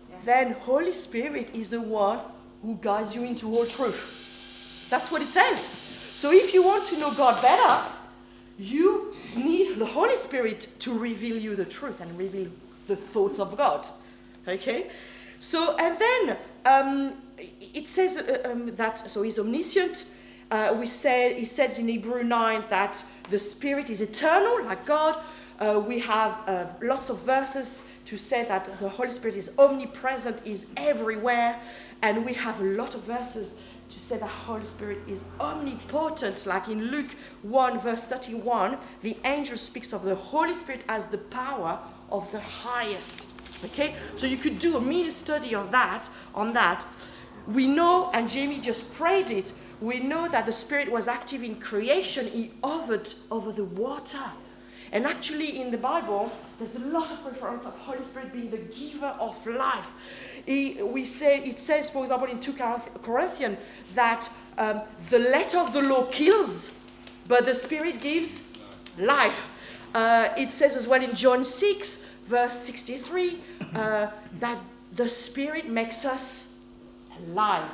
Yes. 0.10 0.26
Then 0.26 0.52
Holy 0.54 0.94
Spirit 0.94 1.56
is 1.56 1.70
the 1.70 1.82
one 1.82 2.20
who 2.62 2.76
guides 2.76 3.16
you 3.16 3.24
into 3.24 3.48
all 3.48 3.66
truth. 3.66 4.88
That's 4.90 5.12
what 5.12 5.22
it 5.22 5.28
says. 5.28 5.62
So 5.62 6.32
if 6.32 6.54
you 6.54 6.64
want 6.64 6.86
to 6.88 7.00
know 7.00 7.14
God 7.14 7.42
better, 7.42 7.88
you 8.60 9.16
need 9.36 9.80
the 9.80 9.86
Holy 9.86 10.16
Spirit 10.16 10.68
to 10.80 10.98
reveal 10.98 11.38
you 11.38 11.56
the 11.56 11.66
truth 11.66 12.02
and 12.02 12.18
reveal 12.18 12.48
the 12.88 12.96
thoughts 12.96 13.40
of 13.40 13.58
God. 13.58 13.88
Okay? 14.48 14.92
So, 15.40 15.76
and 15.78 15.98
then 15.98 16.38
um, 16.66 17.16
it 17.74 17.88
says 17.88 18.18
uh, 18.18 18.52
um, 18.52 18.76
that, 18.76 19.00
so 19.00 19.24
he's 19.24 19.40
omniscient. 19.40 20.12
Uh, 20.52 20.76
we 20.78 20.86
say, 20.86 21.40
he 21.40 21.46
says 21.46 21.80
in 21.80 21.88
Hebrew 21.88 22.24
9 22.24 22.66
that 22.70 23.04
the 23.30 23.40
Spirit 23.40 23.90
is 23.90 24.02
eternal, 24.02 24.66
like 24.66 24.86
God. 24.86 25.18
Uh, 25.62 25.80
we 25.80 26.00
have 26.00 26.42
uh, 26.48 26.66
lots 26.82 27.12
of 27.12 27.20
verses 27.20 27.84
to 28.06 28.18
say 28.18 28.44
that 28.46 28.66
the 28.80 28.90
Holy 28.90 29.12
Spirit 29.12 29.36
is 29.36 29.56
omnipresent, 29.60 30.44
is 30.46 30.66
everywhere. 30.76 31.60
And 32.02 32.26
we 32.26 32.34
have 32.34 32.60
a 32.60 32.64
lot 32.64 32.96
of 32.96 33.04
verses 33.04 33.60
to 33.90 34.00
say 34.00 34.16
that 34.16 34.22
the 34.22 34.28
Holy 34.28 34.66
Spirit 34.66 34.98
is 35.08 35.24
omnipotent, 35.40 36.48
like 36.48 36.68
in 36.68 36.86
Luke 36.86 37.12
1, 37.44 37.80
verse 37.80 38.08
31, 38.08 38.78
the 39.02 39.16
angel 39.24 39.56
speaks 39.56 39.94
of 39.94 40.04
the 40.04 40.16
Holy 40.16 40.56
Spirit 40.56 40.84
as 40.90 41.08
the 41.08 41.20
power 41.20 41.78
of 42.12 42.32
the 42.32 42.40
highest. 42.40 43.32
Okay? 43.66 43.94
So 44.16 44.26
you 44.26 44.38
could 44.38 44.58
do 44.58 44.78
a 44.78 44.82
mini 44.82 45.12
study 45.12 45.54
of 45.54 45.72
that, 45.72 46.10
on 46.34 46.54
that. 46.54 46.86
We 47.48 47.68
know, 47.68 48.10
and 48.16 48.28
Jamie 48.28 48.60
just 48.60 48.92
prayed 48.96 49.30
it, 49.30 49.54
we 49.80 50.00
know 50.00 50.28
that 50.28 50.48
the 50.48 50.52
Spirit 50.52 50.92
was 50.92 51.08
active 51.08 51.44
in 51.44 51.56
creation. 51.56 52.28
He 52.28 52.52
hovered 52.64 53.14
over 53.30 53.52
the 53.52 53.66
water. 53.66 54.32
And 54.92 55.06
actually, 55.06 55.62
in 55.62 55.72
the 55.72 55.78
Bible, 55.78 56.32
there's 56.60 56.76
a 56.76 56.88
lot 56.88 57.10
of 57.10 57.26
reference 57.26 57.66
of 57.66 57.78
Holy 57.78 58.04
Spirit 58.04 58.34
being 58.34 58.52
the 58.52 58.58
giver 58.58 59.16
of 59.20 59.46
life. 59.48 59.94
He, 60.46 60.82
we 60.82 61.06
say 61.06 61.40
it 61.40 61.60
says, 61.60 61.90
for 61.90 62.02
example, 62.02 62.28
in 62.28 62.40
2 62.40 62.54
Corinthians, 63.02 63.58
that 63.96 64.30
um, 64.58 64.82
the 65.10 65.20
letter 65.20 65.60
of 65.60 65.72
the 65.72 65.82
law 65.82 66.06
kills, 66.12 66.78
but 67.28 67.46
the 67.46 67.54
Spirit 67.54 68.02
gives 68.02 68.50
life. 68.98 69.50
Uh, 69.96 70.30
it 70.38 70.52
says 70.52 70.76
as 70.76 70.88
well 70.88 71.02
in 71.02 71.16
John 71.16 71.44
6, 71.44 72.06
verse 72.26 72.54
63, 72.54 73.40
uh, 73.76 74.08
that 74.40 74.58
the 74.94 75.08
Spirit 75.08 75.70
makes 75.70 76.06
us 76.06 76.54
alive. 77.18 77.70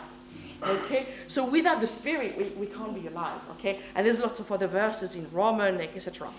Okay, 0.64 1.08
so 1.28 1.46
without 1.46 1.82
the 1.82 1.88
Spirit, 1.88 2.36
we, 2.38 2.46
we 2.46 2.66
can't 2.66 2.94
be 2.94 3.08
alive. 3.08 3.40
Okay, 3.52 3.80
and 3.96 4.06
there's 4.06 4.20
lots 4.20 4.40
of 4.40 4.52
other 4.52 4.68
verses 4.68 5.16
in 5.16 5.30
Roman, 5.32 5.80
etc. 5.82 6.30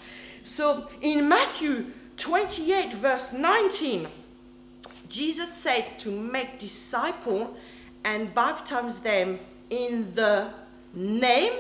So 0.49 0.89
in 1.03 1.29
Matthew 1.29 1.93
28, 2.17 2.95
verse 2.95 3.35
19, 3.35 4.09
Jesus 5.07 5.53
said 5.53 5.99
to 5.99 6.11
make 6.11 6.59
disciple 6.59 7.55
and 8.03 8.35
baptize 8.35 9.01
them 9.01 9.41
in 9.69 10.15
the 10.15 10.49
name 10.95 11.53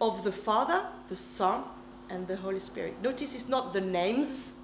of 0.00 0.24
the 0.24 0.32
Father, 0.32 0.86
the 1.10 1.16
Son, 1.16 1.64
and 2.08 2.26
the 2.26 2.36
Holy 2.36 2.60
Spirit. 2.60 2.94
Notice 3.02 3.34
it's 3.34 3.50
not 3.50 3.74
the 3.74 3.82
names, 3.82 4.54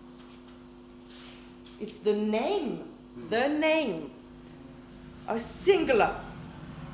it's 1.79 1.99
the 1.99 2.15
name. 2.15 2.85
The 3.29 3.47
name. 3.47 4.11
A 5.29 5.39
singular. 5.39 6.19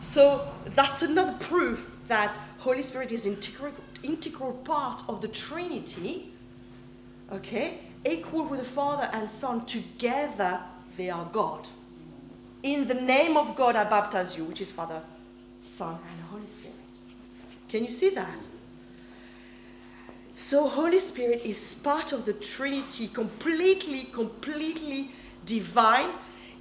So 0.00 0.52
that's 0.64 1.02
another 1.02 1.34
proof 1.38 1.92
that 2.08 2.40
Holy 2.58 2.82
Spirit 2.82 3.12
is 3.12 3.24
integral, 3.24 3.72
integral 4.02 4.52
part 4.52 5.04
of 5.08 5.20
the 5.20 5.28
Trinity. 5.28 6.32
Okay? 7.32 7.78
Equal 8.04 8.44
with 8.44 8.60
the 8.60 8.66
Father 8.66 9.08
and 9.12 9.30
Son, 9.30 9.64
together 9.66 10.60
they 10.96 11.10
are 11.10 11.24
God. 11.32 11.68
In 12.62 12.88
the 12.88 12.94
name 12.94 13.36
of 13.36 13.56
God 13.56 13.76
I 13.76 13.84
baptize 13.84 14.36
you, 14.36 14.44
which 14.44 14.60
is 14.60 14.72
Father, 14.72 15.02
Son, 15.62 15.98
and 16.10 16.20
Holy 16.30 16.46
Spirit. 16.46 16.76
Can 17.68 17.84
you 17.84 17.90
see 17.90 18.10
that? 18.10 18.38
So, 20.34 20.68
Holy 20.68 20.98
Spirit 20.98 21.42
is 21.44 21.74
part 21.74 22.12
of 22.12 22.26
the 22.26 22.34
Trinity, 22.34 23.08
completely, 23.08 24.04
completely 24.04 25.10
divine. 25.46 26.10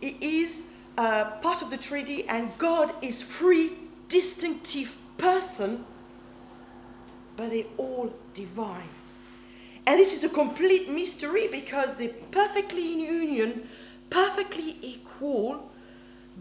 It 0.01 0.21
is 0.21 0.71
uh, 0.97 1.31
part 1.41 1.61
of 1.61 1.69
the 1.69 1.77
Trinity, 1.77 2.25
and 2.27 2.57
God 2.57 2.93
is 3.01 3.21
three 3.21 3.71
distinctive 4.07 4.97
person, 5.17 5.85
but 7.35 7.49
they 7.49 7.65
all 7.77 8.13
divine. 8.33 8.87
And 9.87 9.99
this 9.99 10.13
is 10.13 10.23
a 10.23 10.29
complete 10.29 10.89
mystery 10.89 11.47
because 11.47 11.97
they're 11.97 12.09
perfectly 12.31 12.93
in 12.93 12.99
union, 12.99 13.67
perfectly 14.09 14.77
equal, 14.81 15.71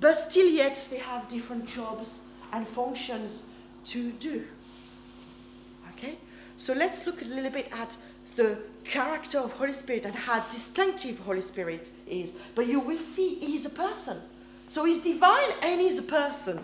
but 0.01 0.17
still 0.17 0.49
yet 0.49 0.89
they 0.91 0.99
have 0.99 1.29
different 1.29 1.67
jobs 1.67 2.25
and 2.53 2.67
functions 2.67 3.43
to 3.87 4.13
do. 4.13 4.45
Okay? 5.91 6.17
So 6.57 6.73
let's 6.73 7.07
look 7.07 7.21
a 7.21 7.27
little 7.27 7.51
bit 7.51 7.69
at 7.73 7.97
the 8.37 8.59
character 8.85 9.39
of 9.39 9.53
Holy 9.53 9.73
Spirit 9.73 10.05
and 10.05 10.15
how 10.15 10.41
distinctive 10.49 11.19
Holy 11.21 11.41
Spirit 11.41 11.91
is. 12.07 12.33
But 12.55 12.67
you 12.67 12.81
will 12.81 12.99
see 12.99 13.37
he's 13.37 13.67
a 13.67 13.71
person. 13.71 14.19
So 14.69 14.85
he's 14.85 15.03
divine 15.03 15.51
and 15.63 15.81
he's 15.81 15.99
a 15.99 16.03
person. 16.03 16.61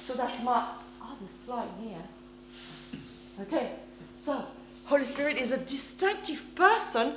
So 0.00 0.14
that's 0.14 0.42
my 0.42 0.66
other 1.00 1.30
slide 1.30 1.68
here. 1.82 3.02
Okay, 3.40 3.72
so 4.16 4.46
Holy 4.86 5.04
Spirit 5.04 5.36
is 5.36 5.50
a 5.50 5.58
distinctive 5.58 6.54
person. 6.54 7.14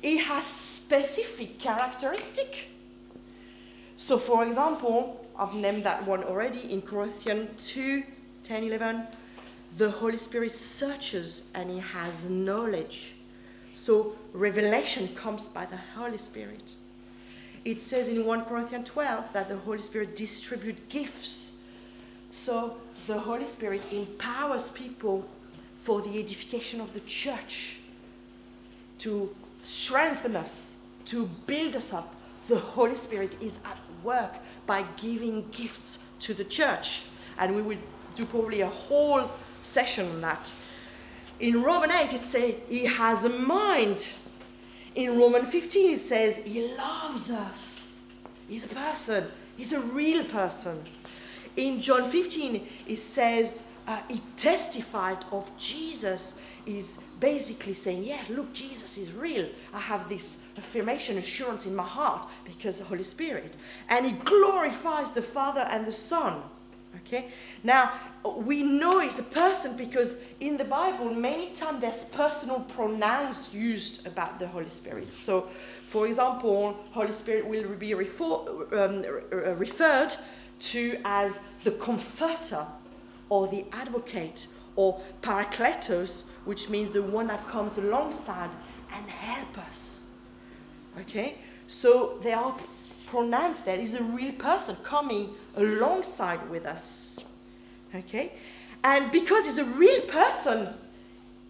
He 0.00 0.16
has 0.16 0.44
specific 0.44 1.58
characteristic. 1.58 2.68
So 3.96 4.16
for 4.16 4.44
example, 4.44 5.26
I've 5.38 5.54
named 5.54 5.84
that 5.84 6.06
one 6.06 6.24
already 6.24 6.72
in 6.72 6.80
Corinthians 6.80 7.68
2, 7.68 8.02
10, 8.42 8.64
11. 8.64 9.06
The 9.76 9.90
Holy 9.90 10.16
Spirit 10.16 10.52
searches 10.52 11.50
and 11.54 11.70
he 11.70 11.78
has 11.78 12.28
knowledge. 12.30 13.14
So 13.74 14.16
revelation 14.32 15.14
comes 15.14 15.46
by 15.48 15.66
the 15.66 15.78
Holy 15.94 16.18
Spirit. 16.18 16.74
It 17.66 17.82
says 17.82 18.08
in 18.08 18.24
1 18.24 18.46
Corinthians 18.46 18.88
12 18.88 19.34
that 19.34 19.50
the 19.50 19.56
Holy 19.56 19.82
Spirit 19.82 20.16
distributes 20.16 20.80
gifts. 20.88 21.58
So 22.30 22.78
the 23.06 23.18
Holy 23.18 23.46
Spirit 23.46 23.92
empowers 23.92 24.70
people 24.70 25.28
for 25.80 26.02
the 26.02 26.18
edification 26.18 26.80
of 26.80 26.92
the 26.92 27.00
church, 27.00 27.78
to 28.98 29.34
strengthen 29.62 30.36
us, 30.36 30.78
to 31.06 31.26
build 31.46 31.74
us 31.74 31.92
up. 31.92 32.14
The 32.48 32.58
Holy 32.58 32.94
Spirit 32.94 33.36
is 33.40 33.58
at 33.64 33.78
work 34.04 34.34
by 34.66 34.84
giving 34.96 35.48
gifts 35.50 36.08
to 36.20 36.34
the 36.34 36.44
church. 36.44 37.04
And 37.38 37.56
we 37.56 37.62
will 37.62 37.78
do 38.14 38.26
probably 38.26 38.60
a 38.60 38.68
whole 38.68 39.30
session 39.62 40.06
on 40.08 40.20
that. 40.20 40.52
In 41.38 41.62
Romans 41.62 41.92
8, 41.92 42.12
it 42.12 42.24
says 42.24 42.54
he 42.68 42.84
has 42.84 43.24
a 43.24 43.30
mind. 43.30 44.12
In 44.94 45.18
Romans 45.18 45.48
15, 45.48 45.94
it 45.94 46.00
says 46.00 46.44
he 46.44 46.74
loves 46.76 47.30
us. 47.30 47.88
He's 48.48 48.64
a 48.64 48.68
person, 48.68 49.28
he's 49.56 49.72
a 49.72 49.80
real 49.80 50.24
person. 50.24 50.82
In 51.56 51.80
John 51.80 52.10
15, 52.10 52.66
it 52.86 52.98
says 52.98 53.64
uh, 53.86 54.00
he 54.08 54.20
testified 54.36 55.24
of 55.32 55.50
Jesus 55.58 56.40
is 56.66 57.00
basically 57.18 57.74
saying, 57.74 58.04
Yeah, 58.04 58.22
look, 58.28 58.52
Jesus 58.52 58.96
is 58.96 59.12
real. 59.12 59.48
I 59.72 59.80
have 59.80 60.08
this 60.08 60.42
affirmation, 60.56 61.18
assurance 61.18 61.66
in 61.66 61.74
my 61.74 61.84
heart 61.84 62.28
because 62.44 62.78
the 62.78 62.84
Holy 62.84 63.02
Spirit. 63.02 63.54
And 63.88 64.06
he 64.06 64.12
glorifies 64.12 65.12
the 65.12 65.22
Father 65.22 65.66
and 65.70 65.86
the 65.86 65.92
Son. 65.92 66.42
Okay? 66.96 67.28
Now, 67.62 67.92
we 68.36 68.62
know 68.62 69.00
he's 69.00 69.18
a 69.18 69.24
person 69.24 69.76
because 69.76 70.22
in 70.40 70.56
the 70.56 70.64
Bible, 70.64 71.12
many 71.14 71.50
times 71.50 71.80
there's 71.80 72.04
personal 72.04 72.60
pronouns 72.60 73.54
used 73.54 74.06
about 74.06 74.38
the 74.38 74.48
Holy 74.48 74.68
Spirit. 74.68 75.14
So, 75.14 75.42
for 75.86 76.06
example, 76.06 76.76
Holy 76.90 77.12
Spirit 77.12 77.46
will 77.46 77.68
be 77.76 77.94
refer, 77.94 78.34
um, 78.72 79.04
referred 79.58 80.14
to 80.60 80.98
as 81.04 81.44
the 81.64 81.70
comforter 81.72 82.66
or 83.30 83.48
the 83.48 83.64
advocate 83.72 84.48
or 84.76 85.00
parakletos, 85.22 86.28
which 86.44 86.68
means 86.68 86.92
the 86.92 87.02
one 87.02 87.28
that 87.28 87.46
comes 87.48 87.78
alongside 87.78 88.50
and 88.92 89.08
help 89.08 89.56
us. 89.58 90.04
Okay? 91.00 91.36
So 91.66 92.18
they 92.22 92.32
are 92.32 92.54
pronounced 93.06 93.64
there 93.64 93.78
is 93.78 93.94
a 93.94 94.02
real 94.02 94.32
person 94.32 94.76
coming 94.82 95.30
alongside 95.56 96.48
with 96.50 96.66
us. 96.66 97.18
Okay? 97.94 98.32
And 98.84 99.10
because 99.10 99.46
he's 99.46 99.58
a 99.58 99.64
real 99.64 100.02
person, 100.02 100.74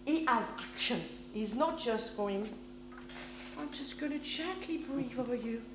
he 0.05 0.25
has 0.25 0.51
actions. 0.59 1.25
He's 1.33 1.55
not 1.55 1.79
just 1.79 2.17
going, 2.17 2.49
I'm 3.59 3.69
just 3.71 3.99
going 3.99 4.11
to 4.11 4.19
gently 4.19 4.77
breathe 4.77 5.17
over 5.19 5.35
you. 5.35 5.61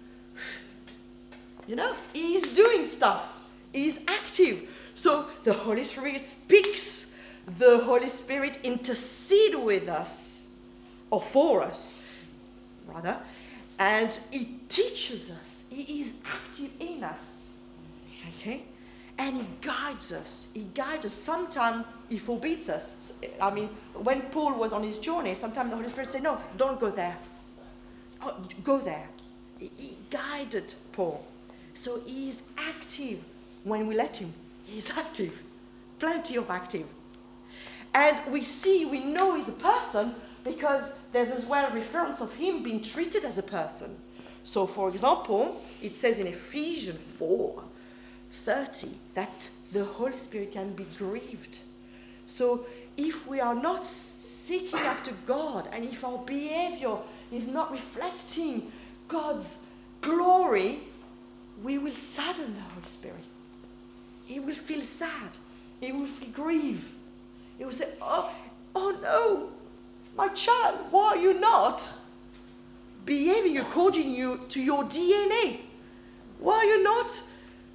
You 1.69 1.75
know, 1.75 1.97
he's 2.12 2.55
doing 2.55 2.85
stuff. 2.85 3.49
He's 3.73 4.05
active. 4.07 4.69
So 4.97 5.27
the 5.45 5.53
Holy 5.53 5.85
Spirit 5.85 6.21
speaks. 6.23 7.15
The 7.59 7.79
Holy 7.85 8.09
Spirit 8.09 8.59
intercede 8.65 9.55
with 9.55 9.89
us, 9.89 10.49
or 11.11 11.21
for 11.21 11.63
us, 11.63 12.03
rather, 12.89 13.21
and 13.79 14.19
He 14.33 14.59
teaches 14.69 15.31
us. 15.31 15.67
He 15.71 16.01
is 16.01 16.15
active 16.25 16.71
in 16.81 17.05
us. 17.05 17.55
Okay? 18.41 18.63
And 19.19 19.37
He 19.37 19.47
guides 19.61 20.13
us. 20.13 20.49
He 20.55 20.65
guides 20.75 21.05
us. 21.05 21.13
Sometimes 21.13 21.85
He 22.09 22.19
forbids 22.19 22.69
us. 22.69 23.13
I 23.41 23.51
mean, 23.51 23.69
when 23.95 24.23
Paul 24.23 24.55
was 24.55 24.73
on 24.73 24.83
his 24.83 24.99
journey, 24.99 25.35
sometimes 25.35 25.71
the 25.71 25.77
Holy 25.77 25.89
Spirit 25.91 26.09
said, 26.09 26.23
No, 26.23 26.41
don't 26.57 26.81
go 26.81 26.91
there. 26.91 27.17
Oh, 28.23 28.35
go 28.65 28.79
there. 28.79 29.07
He 29.61 29.99
guided 30.11 30.75
Paul. 30.93 31.25
So 31.75 32.01
He 32.07 32.31
is 32.31 32.45
active 32.57 33.23
when 33.63 33.87
we 33.87 33.95
let 33.95 34.17
Him. 34.17 34.33
He's 34.66 34.90
active, 34.90 35.33
plenty 35.98 36.37
of 36.37 36.50
active. 36.50 36.87
And 37.94 38.20
we 38.31 38.42
see, 38.42 38.85
we 38.85 39.00
know 39.00 39.37
he's 39.37 39.48
a 39.48 39.52
person 39.52 40.14
because 40.44 40.98
there's 41.12 41.31
as 41.31 41.46
well 41.46 41.70
reference 41.72 42.20
of 42.20 42.35
him 42.35 42.62
being 42.62 42.83
treated 42.83 43.24
as 43.24 43.38
a 43.38 43.42
person. 43.42 43.96
So, 44.44 44.66
for 44.66 44.88
example, 44.90 45.62
it 45.83 45.96
says 45.96 46.18
in 46.18 46.26
Ephesians 46.26 47.00
4 47.18 47.62
30 48.31 48.88
that 49.14 49.48
the 49.72 49.85
Holy 49.85 50.16
Spirit 50.16 50.52
can 50.52 50.72
be 50.72 50.87
grieved. 50.98 51.61
So, 52.26 52.66
if 52.96 53.26
we 53.26 53.40
are 53.40 53.55
not 53.55 53.85
seeking 53.85 54.81
after 54.81 55.12
God 55.26 55.68
and 55.72 55.85
if 55.85 56.05
our 56.05 56.18
behavior 56.18 56.96
is 57.33 57.48
not 57.48 57.72
reflecting 57.72 58.70
God's 59.09 59.66
glory, 60.00 60.81
we 61.62 61.79
will 61.79 61.92
sadden 61.92 62.55
the 62.55 62.61
Holy 62.61 62.87
Spirit. 62.87 63.24
He 64.27 64.41
will 64.41 64.55
feel 64.55 64.83
sad. 64.83 65.39
He 65.81 65.93
will 65.93 66.07
feel 66.07 66.31
grief. 66.31 66.93
He 67.59 67.65
will 67.65 67.73
say, 67.73 67.89
Oh, 68.03 68.31
oh 68.75 68.99
no, 69.03 69.49
my 70.17 70.29
child, 70.29 70.79
why 70.91 71.09
are 71.09 71.17
you 71.17 71.39
not 71.41 71.93
behaving 73.05 73.59
according 73.59 74.12
you, 74.12 74.41
to 74.49 74.62
your 74.62 74.85
DNA? 74.85 75.61
Why 76.39 76.55
are 76.55 76.65
you 76.65 76.83
not 76.83 77.23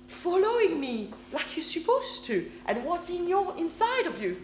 following 0.07 0.79
me 0.79 1.09
like 1.31 1.55
you're 1.55 1.63
supposed 1.63 2.25
to? 2.25 2.49
And 2.65 2.83
what's 2.83 3.09
in 3.09 3.27
your 3.27 3.55
inside 3.57 4.05
of 4.07 4.21
you? 4.21 4.37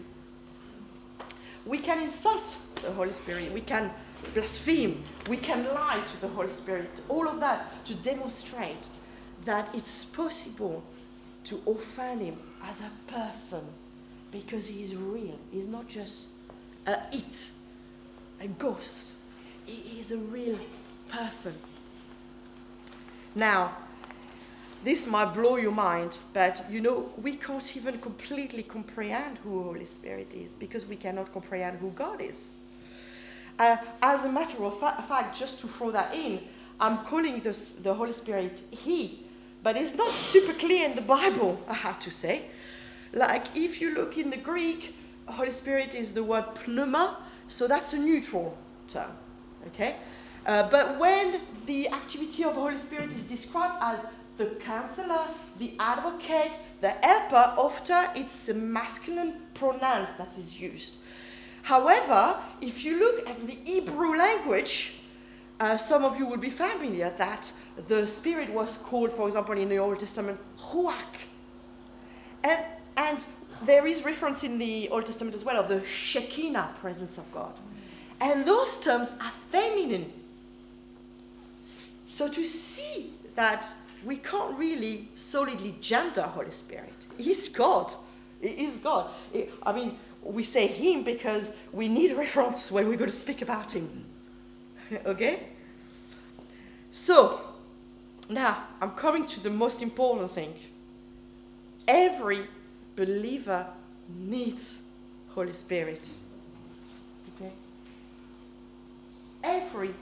We 1.66 1.78
can 1.78 2.02
insult 2.02 2.58
the 2.82 2.90
Holy 2.92 3.12
Spirit. 3.12 3.52
We 3.52 3.60
can 3.60 3.90
blaspheme. 4.32 5.02
We 5.28 5.36
can 5.36 5.64
lie 5.64 6.02
to 6.06 6.20
the 6.20 6.28
Holy 6.28 6.48
Spirit. 6.48 7.02
All 7.08 7.28
of 7.28 7.40
that 7.40 7.84
to 7.86 7.94
demonstrate 7.94 8.88
that 9.44 9.68
it's 9.74 10.04
possible 10.04 10.82
to 11.44 11.60
offend 11.66 12.22
him 12.22 12.36
as 12.62 12.80
a 12.80 12.90
person 13.10 13.64
because 14.30 14.68
he 14.68 14.82
is 14.82 14.94
real. 14.94 15.38
He's 15.50 15.66
not 15.66 15.88
just 15.88 16.28
a 16.86 16.98
it, 17.12 17.50
a 18.40 18.48
ghost. 18.48 19.08
He 19.66 20.00
is 20.00 20.12
a 20.12 20.18
real 20.18 20.58
person. 21.08 21.54
Now, 23.34 23.76
this 24.84 25.06
might 25.06 25.34
blow 25.34 25.56
your 25.56 25.72
mind, 25.72 26.18
but 26.32 26.64
you 26.70 26.80
know, 26.80 27.10
we 27.20 27.34
can't 27.34 27.76
even 27.76 27.98
completely 27.98 28.62
comprehend 28.62 29.38
who 29.38 29.62
Holy 29.62 29.84
Spirit 29.84 30.32
is 30.34 30.54
because 30.54 30.86
we 30.86 30.96
cannot 30.96 31.32
comprehend 31.32 31.78
who 31.78 31.90
God 31.90 32.20
is. 32.20 32.52
Uh, 33.58 33.76
as 34.02 34.24
a 34.24 34.30
matter 34.30 34.62
of 34.64 34.78
fa- 34.78 35.04
fact, 35.08 35.36
just 35.36 35.60
to 35.60 35.66
throw 35.66 35.90
that 35.90 36.14
in, 36.14 36.40
I'm 36.78 36.98
calling 36.98 37.40
this, 37.40 37.68
the 37.68 37.92
Holy 37.92 38.12
Spirit 38.12 38.62
He, 38.70 39.24
but 39.62 39.76
it's 39.76 39.94
not 39.94 40.10
super 40.10 40.52
clear 40.52 40.86
in 40.86 40.94
the 40.94 41.02
Bible, 41.02 41.60
I 41.68 41.74
have 41.74 41.98
to 42.00 42.10
say. 42.10 42.42
Like, 43.12 43.56
if 43.56 43.80
you 43.80 43.94
look 43.94 44.16
in 44.18 44.30
the 44.30 44.36
Greek, 44.36 44.94
Holy 45.26 45.50
Spirit 45.50 45.94
is 45.94 46.14
the 46.14 46.22
word 46.22 46.44
pneuma, 46.66 47.16
so 47.48 47.66
that's 47.66 47.92
a 47.92 47.98
neutral 47.98 48.56
term, 48.88 49.10
okay? 49.68 49.96
Uh, 50.46 50.68
but 50.70 50.98
when 50.98 51.40
the 51.66 51.88
activity 51.88 52.44
of 52.44 52.54
Holy 52.54 52.78
Spirit 52.78 53.12
is 53.12 53.24
described 53.24 53.76
as 53.80 54.10
the 54.36 54.46
counselor, 54.60 55.20
the 55.58 55.72
advocate, 55.78 56.58
the 56.80 56.90
helper, 57.02 57.54
often 57.58 58.08
it's 58.14 58.48
a 58.48 58.54
masculine 58.54 59.34
pronoun 59.54 60.06
that 60.16 60.38
is 60.38 60.60
used. 60.60 60.96
However, 61.62 62.38
if 62.62 62.84
you 62.84 62.98
look 62.98 63.28
at 63.28 63.40
the 63.40 63.58
Hebrew 63.64 64.16
language, 64.16 64.97
uh, 65.60 65.76
some 65.76 66.04
of 66.04 66.18
you 66.18 66.26
will 66.26 66.38
be 66.38 66.50
familiar 66.50 67.10
that 67.10 67.52
the 67.88 68.06
Spirit 68.06 68.50
was 68.50 68.78
called, 68.78 69.12
for 69.12 69.26
example, 69.26 69.56
in 69.56 69.68
the 69.68 69.78
Old 69.78 70.00
Testament, 70.00 70.38
Ruach. 70.58 71.26
And, 72.44 72.64
and 72.96 73.26
there 73.62 73.86
is 73.86 74.04
reference 74.04 74.44
in 74.44 74.58
the 74.58 74.88
Old 74.90 75.06
Testament 75.06 75.34
as 75.34 75.44
well 75.44 75.56
of 75.56 75.68
the 75.68 75.84
Shekinah 75.84 76.74
presence 76.80 77.18
of 77.18 77.30
God. 77.32 77.52
And 78.20 78.44
those 78.44 78.80
terms 78.80 79.12
are 79.20 79.32
feminine. 79.50 80.12
So 82.06 82.28
to 82.28 82.44
see 82.44 83.12
that 83.34 83.72
we 84.04 84.16
can't 84.16 84.56
really 84.58 85.08
solidly 85.14 85.74
gender 85.80 86.22
Holy 86.22 86.50
Spirit. 86.50 86.92
He's 87.16 87.48
God. 87.48 87.94
He 88.40 88.48
is 88.48 88.76
God. 88.76 89.10
I 89.64 89.72
mean, 89.72 89.98
we 90.22 90.42
say 90.42 90.66
him 90.66 91.02
because 91.02 91.56
we 91.72 91.88
need 91.88 92.12
reference 92.16 92.70
when 92.70 92.88
we're 92.88 92.96
going 92.96 93.10
to 93.10 93.16
speak 93.16 93.42
about 93.42 93.72
him. 93.72 94.04
okay? 95.06 95.48
So, 96.90 97.40
now 98.28 98.64
I'm 98.80 98.92
coming 98.92 99.26
to 99.26 99.40
the 99.40 99.50
most 99.50 99.82
important 99.82 100.30
thing. 100.32 100.54
Every 101.86 102.46
believer 102.96 103.66
needs 104.08 104.82
Holy 105.30 105.52
Spirit. 105.52 106.10
Okay? 107.36 107.52
Every 109.42 109.94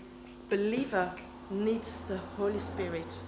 believer 0.49 1.12
needs 1.51 2.05
the 2.05 2.18
Holy 2.37 2.59
Spirit. 2.59 3.20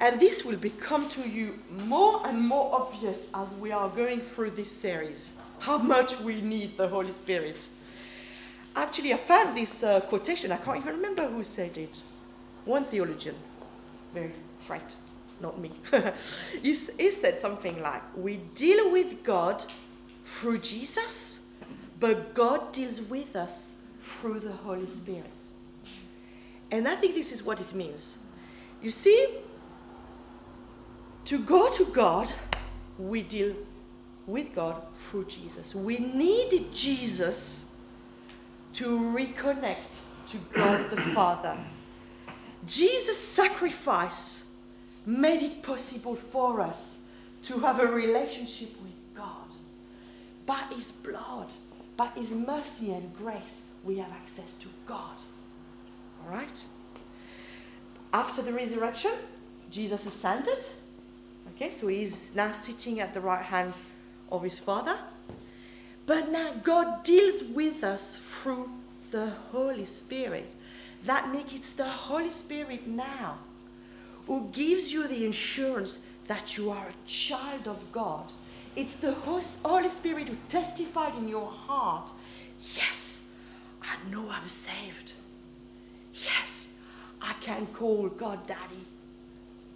And 0.00 0.18
this 0.18 0.44
will 0.44 0.56
become 0.56 1.08
to 1.10 1.28
you 1.28 1.58
more 1.86 2.26
and 2.26 2.40
more 2.40 2.74
obvious 2.74 3.30
as 3.34 3.54
we 3.54 3.70
are 3.70 3.88
going 3.88 4.20
through 4.20 4.50
this 4.50 4.70
series 4.70 5.34
how 5.60 5.78
much 5.78 6.18
we 6.20 6.40
need 6.40 6.76
the 6.76 6.88
Holy 6.88 7.12
Spirit. 7.12 7.68
Actually, 8.74 9.12
I 9.12 9.16
found 9.16 9.56
this 9.56 9.82
uh, 9.82 10.00
quotation, 10.00 10.50
I 10.50 10.56
can't 10.56 10.78
even 10.78 10.96
remember 10.96 11.26
who 11.28 11.44
said 11.44 11.76
it. 11.76 12.00
One 12.64 12.84
theologian, 12.84 13.34
very 14.14 14.32
right, 14.68 14.96
not 15.40 15.58
me. 15.58 15.72
he, 16.62 16.72
he 16.72 17.10
said 17.10 17.38
something 17.38 17.80
like, 17.82 18.02
We 18.16 18.38
deal 18.54 18.90
with 18.90 19.22
God 19.24 19.64
through 20.24 20.58
Jesus, 20.58 21.48
but 22.00 22.34
God 22.34 22.72
deals 22.72 23.00
with 23.00 23.36
us 23.36 23.74
through 24.00 24.40
the 24.40 24.52
Holy 24.52 24.86
Spirit. 24.86 25.26
And 26.70 26.88
I 26.88 26.96
think 26.96 27.14
this 27.14 27.32
is 27.32 27.42
what 27.42 27.60
it 27.60 27.74
means. 27.74 28.16
You 28.80 28.90
see, 28.90 29.36
to 31.26 31.38
go 31.38 31.70
to 31.72 31.84
God, 31.86 32.32
we 32.98 33.22
deal 33.22 33.54
with 34.26 34.54
God 34.54 34.82
through 34.96 35.26
Jesus. 35.26 35.74
We 35.74 35.98
needed 35.98 36.72
Jesus 36.72 37.66
to 38.74 39.00
reconnect 39.00 40.00
to 40.26 40.38
God 40.52 40.90
the 40.90 41.00
Father. 41.00 41.56
Jesus' 42.66 43.18
sacrifice 43.18 44.44
made 45.04 45.42
it 45.42 45.62
possible 45.62 46.14
for 46.14 46.60
us 46.60 47.00
to 47.42 47.58
have 47.58 47.80
a 47.80 47.86
relationship 47.86 48.70
with 48.82 48.92
God. 49.14 49.48
By 50.46 50.62
His 50.74 50.92
blood, 50.92 51.52
by 51.96 52.08
His 52.14 52.32
mercy 52.32 52.92
and 52.92 53.14
grace, 53.16 53.66
we 53.84 53.98
have 53.98 54.12
access 54.12 54.54
to 54.56 54.68
God. 54.86 55.16
All 56.22 56.34
right? 56.34 56.64
After 58.14 58.42
the 58.42 58.52
resurrection, 58.52 59.12
Jesus 59.70 60.06
ascended. 60.06 60.66
Okay, 61.54 61.70
so 61.70 61.88
he's 61.88 62.34
now 62.34 62.52
sitting 62.52 63.00
at 63.00 63.14
the 63.14 63.20
right 63.20 63.42
hand 63.42 63.72
of 64.30 64.42
his 64.42 64.58
Father. 64.58 64.98
But 66.06 66.30
now 66.30 66.54
God 66.62 67.04
deals 67.04 67.42
with 67.42 67.84
us 67.84 68.16
through 68.16 68.70
the 69.10 69.30
Holy 69.50 69.86
Spirit. 69.86 70.52
That 71.04 71.32
makes 71.32 71.72
it 71.72 71.76
the 71.76 71.84
Holy 71.84 72.30
Spirit 72.30 72.86
now 72.86 73.38
who 74.26 74.48
gives 74.52 74.92
you 74.92 75.08
the 75.08 75.26
assurance 75.26 76.06
that 76.26 76.56
you 76.56 76.70
are 76.70 76.86
a 76.86 77.08
child 77.08 77.66
of 77.66 77.92
God. 77.92 78.30
It's 78.76 78.94
the 78.94 79.12
Holy 79.12 79.88
Spirit 79.88 80.28
who 80.28 80.36
testified 80.48 81.14
in 81.16 81.28
your 81.28 81.50
heart 81.50 82.10
yes, 82.74 83.28
I 83.82 83.96
know 84.10 84.28
I'm 84.30 84.48
saved. 84.48 85.14
Yes, 86.14 86.74
I 87.20 87.32
can 87.40 87.66
call 87.66 88.08
God 88.08 88.46
Daddy 88.46 88.86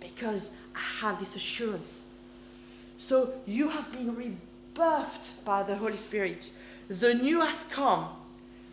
because 0.00 0.52
I 0.74 1.04
have 1.04 1.18
this 1.18 1.36
assurance. 1.36 2.06
So 2.98 3.34
you 3.46 3.68
have 3.70 3.90
been 3.92 4.14
rebirthed 4.76 5.44
by 5.44 5.62
the 5.62 5.76
Holy 5.76 5.96
Spirit. 5.96 6.50
The 6.88 7.14
new 7.14 7.40
has 7.40 7.64
come, 7.64 8.08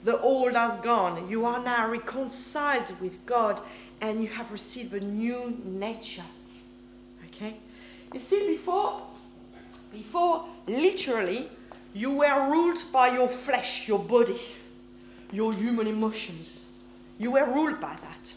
the 0.03 0.19
old 0.19 0.53
has 0.53 0.75
gone. 0.77 1.29
You 1.29 1.45
are 1.45 1.63
now 1.63 1.89
reconciled 1.89 2.99
with 3.01 3.25
God 3.25 3.61
and 4.01 4.21
you 4.21 4.27
have 4.29 4.51
received 4.51 4.93
a 4.93 4.99
new 4.99 5.59
nature. 5.63 6.23
Okay? 7.27 7.55
You 8.13 8.19
see, 8.19 8.47
before, 8.47 9.01
before 9.91 10.45
literally, 10.67 11.49
you 11.93 12.11
were 12.17 12.51
ruled 12.51 12.83
by 12.91 13.09
your 13.09 13.27
flesh, 13.27 13.87
your 13.87 13.99
body, 13.99 14.39
your 15.31 15.53
human 15.53 15.87
emotions. 15.87 16.65
You 17.17 17.31
were 17.31 17.45
ruled 17.45 17.79
by 17.79 17.95
that. 17.95 18.33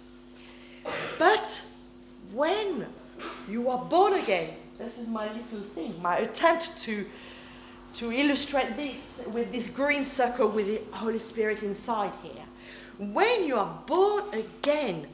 But 1.18 1.64
when 2.32 2.86
you 3.48 3.68
are 3.70 3.84
born 3.84 4.14
again, 4.14 4.50
this 4.78 4.98
is 4.98 5.08
my 5.08 5.26
little 5.32 5.60
thing, 5.74 6.00
my 6.02 6.18
attempt 6.18 6.78
to, 6.78 7.06
to 7.96 8.12
illustrate 8.12 8.76
this 8.76 9.22
with 9.32 9.50
this 9.52 9.68
green 9.68 10.04
circle 10.04 10.48
with 10.48 10.66
the 10.66 10.96
Holy 10.96 11.18
Spirit 11.18 11.62
inside 11.62 12.12
here. 12.22 12.44
When 12.98 13.44
you 13.44 13.56
are 13.56 13.82
born 13.86 14.24
again, 14.34 15.06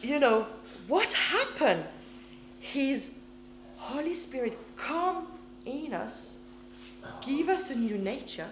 you 0.00 0.20
know, 0.20 0.46
what 0.86 1.12
happened? 1.12 1.84
His 2.60 3.16
Holy 3.76 4.14
Spirit 4.14 4.56
come 4.76 5.26
in 5.66 5.92
us, 5.92 6.38
give 7.20 7.48
us 7.48 7.70
a 7.70 7.74
new 7.74 7.98
nature, 7.98 8.48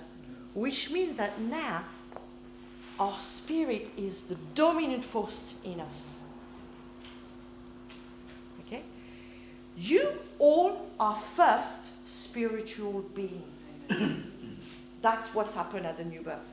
which 0.53 0.91
means 0.91 1.17
that 1.19 1.41
now 1.41 1.85
our 2.99 3.19
spirit 3.19 3.91
is 3.97 4.23
the 4.23 4.37
dominant 4.57 5.05
force 5.05 5.61
in 5.65 5.79
us. 5.79 6.17
Okay? 8.67 8.83
You 9.77 10.19
all 10.41 10.91
are 10.99 11.19
first 11.37 11.92
spiritual 12.13 13.05
being. 13.15 13.43
That's 15.03 15.35
what's 15.35 15.55
happened 15.55 15.87
at 15.87 15.97
the 15.97 16.05
new 16.05 16.21
birth. 16.21 16.47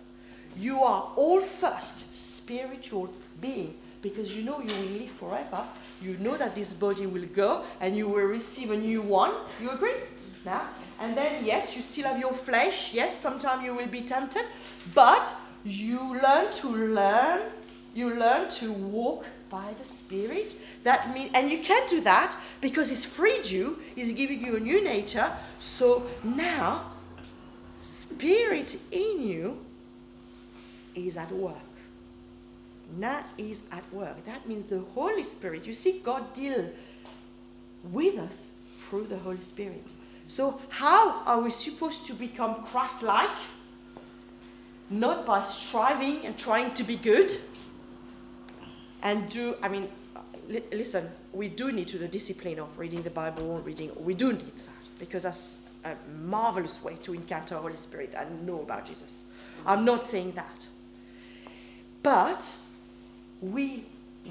You 0.58 0.78
are 0.84 1.12
all 1.16 1.42
first 1.42 2.16
spiritual 2.16 3.14
being 3.40 3.76
because 4.02 4.36
you 4.36 4.44
know 4.44 4.60
you 4.60 4.74
will 4.74 5.00
live 5.00 5.12
forever. 5.12 5.64
You 6.02 6.18
know 6.20 6.38
that 6.38 6.56
this 6.56 6.74
body 6.74 7.06
will 7.06 7.28
go 7.28 7.64
and 7.82 7.96
you 7.96 8.08
will 8.08 8.26
receive 8.26 8.72
a 8.72 8.78
new 8.78 9.02
one. 9.02 9.34
You 9.62 9.72
agree? 9.72 9.94
Now? 10.46 10.70
And 11.00 11.16
then, 11.16 11.46
yes, 11.46 11.76
you 11.76 11.82
still 11.82 12.08
have 12.08 12.20
your 12.20 12.34
flesh. 12.34 12.94
Yes, 12.94 13.18
sometimes 13.18 13.64
you 13.64 13.76
will 13.76 13.88
be 13.88 14.02
tempted. 14.02 14.44
But 14.96 15.34
you 15.64 16.20
learn 16.22 16.52
to 16.54 16.70
learn, 16.70 17.42
you 17.94 18.16
learn 18.16 18.50
to 18.52 18.72
walk 18.72 19.26
by 19.50 19.74
the 19.78 19.86
Spirit. 19.86 20.56
That 20.84 21.14
mean, 21.14 21.32
and 21.34 21.50
you 21.50 21.60
can 21.60 21.88
do 21.88 22.02
that 22.02 22.38
because 22.62 22.90
He's 22.90 23.06
freed 23.06 23.48
you, 23.48 23.80
He's 23.96 24.14
giving 24.14 24.44
you 24.44 24.56
a 24.56 24.60
new 24.60 24.84
nature. 24.84 25.32
So 25.60 26.08
now, 26.24 26.92
Spirit 27.82 28.80
in 28.92 29.22
you 29.22 29.66
is 30.96 31.18
at 31.18 31.32
work. 31.32 31.56
Now 32.98 33.24
is 33.38 33.64
at 33.72 33.84
work. 33.94 34.26
That 34.26 34.48
means 34.48 34.70
the 34.70 34.80
Holy 34.80 35.24
Spirit. 35.24 35.66
You 35.68 35.74
see, 35.74 36.00
God 36.04 36.34
deal 36.34 36.70
with 37.92 38.18
us 38.18 38.50
through 38.78 39.08
the 39.08 39.18
Holy 39.18 39.42
Spirit. 39.42 39.86
So 40.28 40.60
how 40.70 41.24
are 41.26 41.40
we 41.42 41.52
supposed 41.52 42.06
to 42.08 42.14
become 42.14 42.64
Christ-like? 42.64 43.38
Not 44.90 45.26
by 45.26 45.44
striving 45.44 46.26
and 46.26 46.38
trying 46.38 46.74
to 46.74 46.84
be 46.84 46.96
good 46.96 47.32
and 49.04 49.30
do. 49.30 49.56
I 49.62 49.70
mean, 49.70 49.90
uh, 50.16 50.22
li- 50.48 50.64
listen. 50.72 51.10
we 51.34 51.48
do 51.48 51.72
need 51.72 51.88
to 51.88 51.98
the 51.98 52.08
discipline 52.08 52.60
of 52.60 52.78
reading 52.78 53.02
the 53.04 53.10
Bible, 53.10 53.60
reading, 53.60 53.92
we 54.04 54.14
do 54.14 54.34
need 54.34 54.56
that 54.58 55.00
because 55.00 55.24
that's 55.24 55.58
a 55.86 55.96
marvelous 56.24 56.84
way 56.84 56.96
to 57.04 57.14
encounter 57.14 57.56
Holy 57.56 57.76
Spirit 57.76 58.14
and 58.18 58.46
know 58.46 58.62
about 58.62 58.86
Jesus. 58.86 59.26
I'm 59.66 59.86
not 59.86 60.06
saying 60.06 60.34
that. 60.34 60.68
But 62.02 62.56
we, 63.42 63.86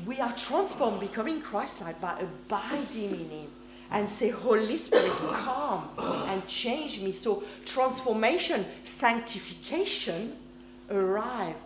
we 0.07 0.21
are 0.21 0.35
transformed, 0.37 1.01
becoming 1.01 1.41
Christ 1.41 1.81
like 1.81 2.01
by 2.01 2.19
abiding 2.19 3.11
in 3.11 3.31
Him 3.31 3.47
and 3.91 4.09
say, 4.09 4.31
Holy 4.31 4.77
Spirit, 4.77 5.13
come 5.33 5.89
and 5.99 6.47
change 6.47 7.01
me. 7.01 7.13
So 7.13 7.43
transformation, 7.65 8.67
sanctification 8.83 10.37
arrive 10.91 11.57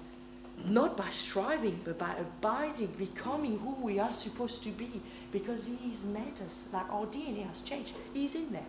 not 0.65 0.97
by 0.97 1.09
striving, 1.11 1.81
but 1.85 1.99
by 1.99 2.15
abiding, 2.19 2.95
becoming 2.99 3.59
who 3.59 3.75
we 3.77 3.99
are 3.99 4.11
supposed 4.11 4.63
to 4.65 4.71
be, 4.71 5.01
because 5.31 5.67
He's 5.67 6.05
made 6.05 6.41
us, 6.45 6.69
like 6.73 6.91
our 6.91 7.07
DNA 7.07 7.47
has 7.49 7.63
changed. 7.63 7.93
He's 8.15 8.35
in 8.35 8.53
there. 8.53 8.67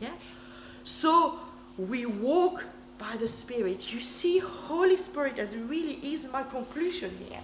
Yeah? 0.00 0.14
So 0.84 1.38
we 1.76 2.06
walk 2.06 2.64
by 2.98 3.16
the 3.16 3.28
Spirit. 3.28 3.92
You 3.92 4.00
see, 4.00 4.38
Holy 4.38 4.96
Spirit, 4.96 5.36
that 5.36 5.52
really 5.52 5.94
is 6.02 6.30
my 6.32 6.42
conclusion 6.42 7.16
here. 7.28 7.40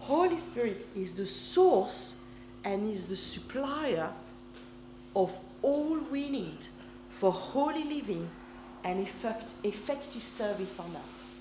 Holy 0.00 0.38
Spirit 0.38 0.86
is 0.94 1.14
the 1.14 1.26
source 1.26 2.20
and 2.62 2.92
is 2.92 3.06
the 3.06 3.16
supplier 3.16 4.12
of 5.16 5.36
all 5.62 5.98
we 6.10 6.28
need 6.28 6.66
for 7.08 7.32
holy 7.32 7.84
living 7.84 8.28
and 8.84 9.00
effect, 9.00 9.54
effective 9.64 10.24
service 10.24 10.78
on 10.78 10.90
earth. 10.94 11.40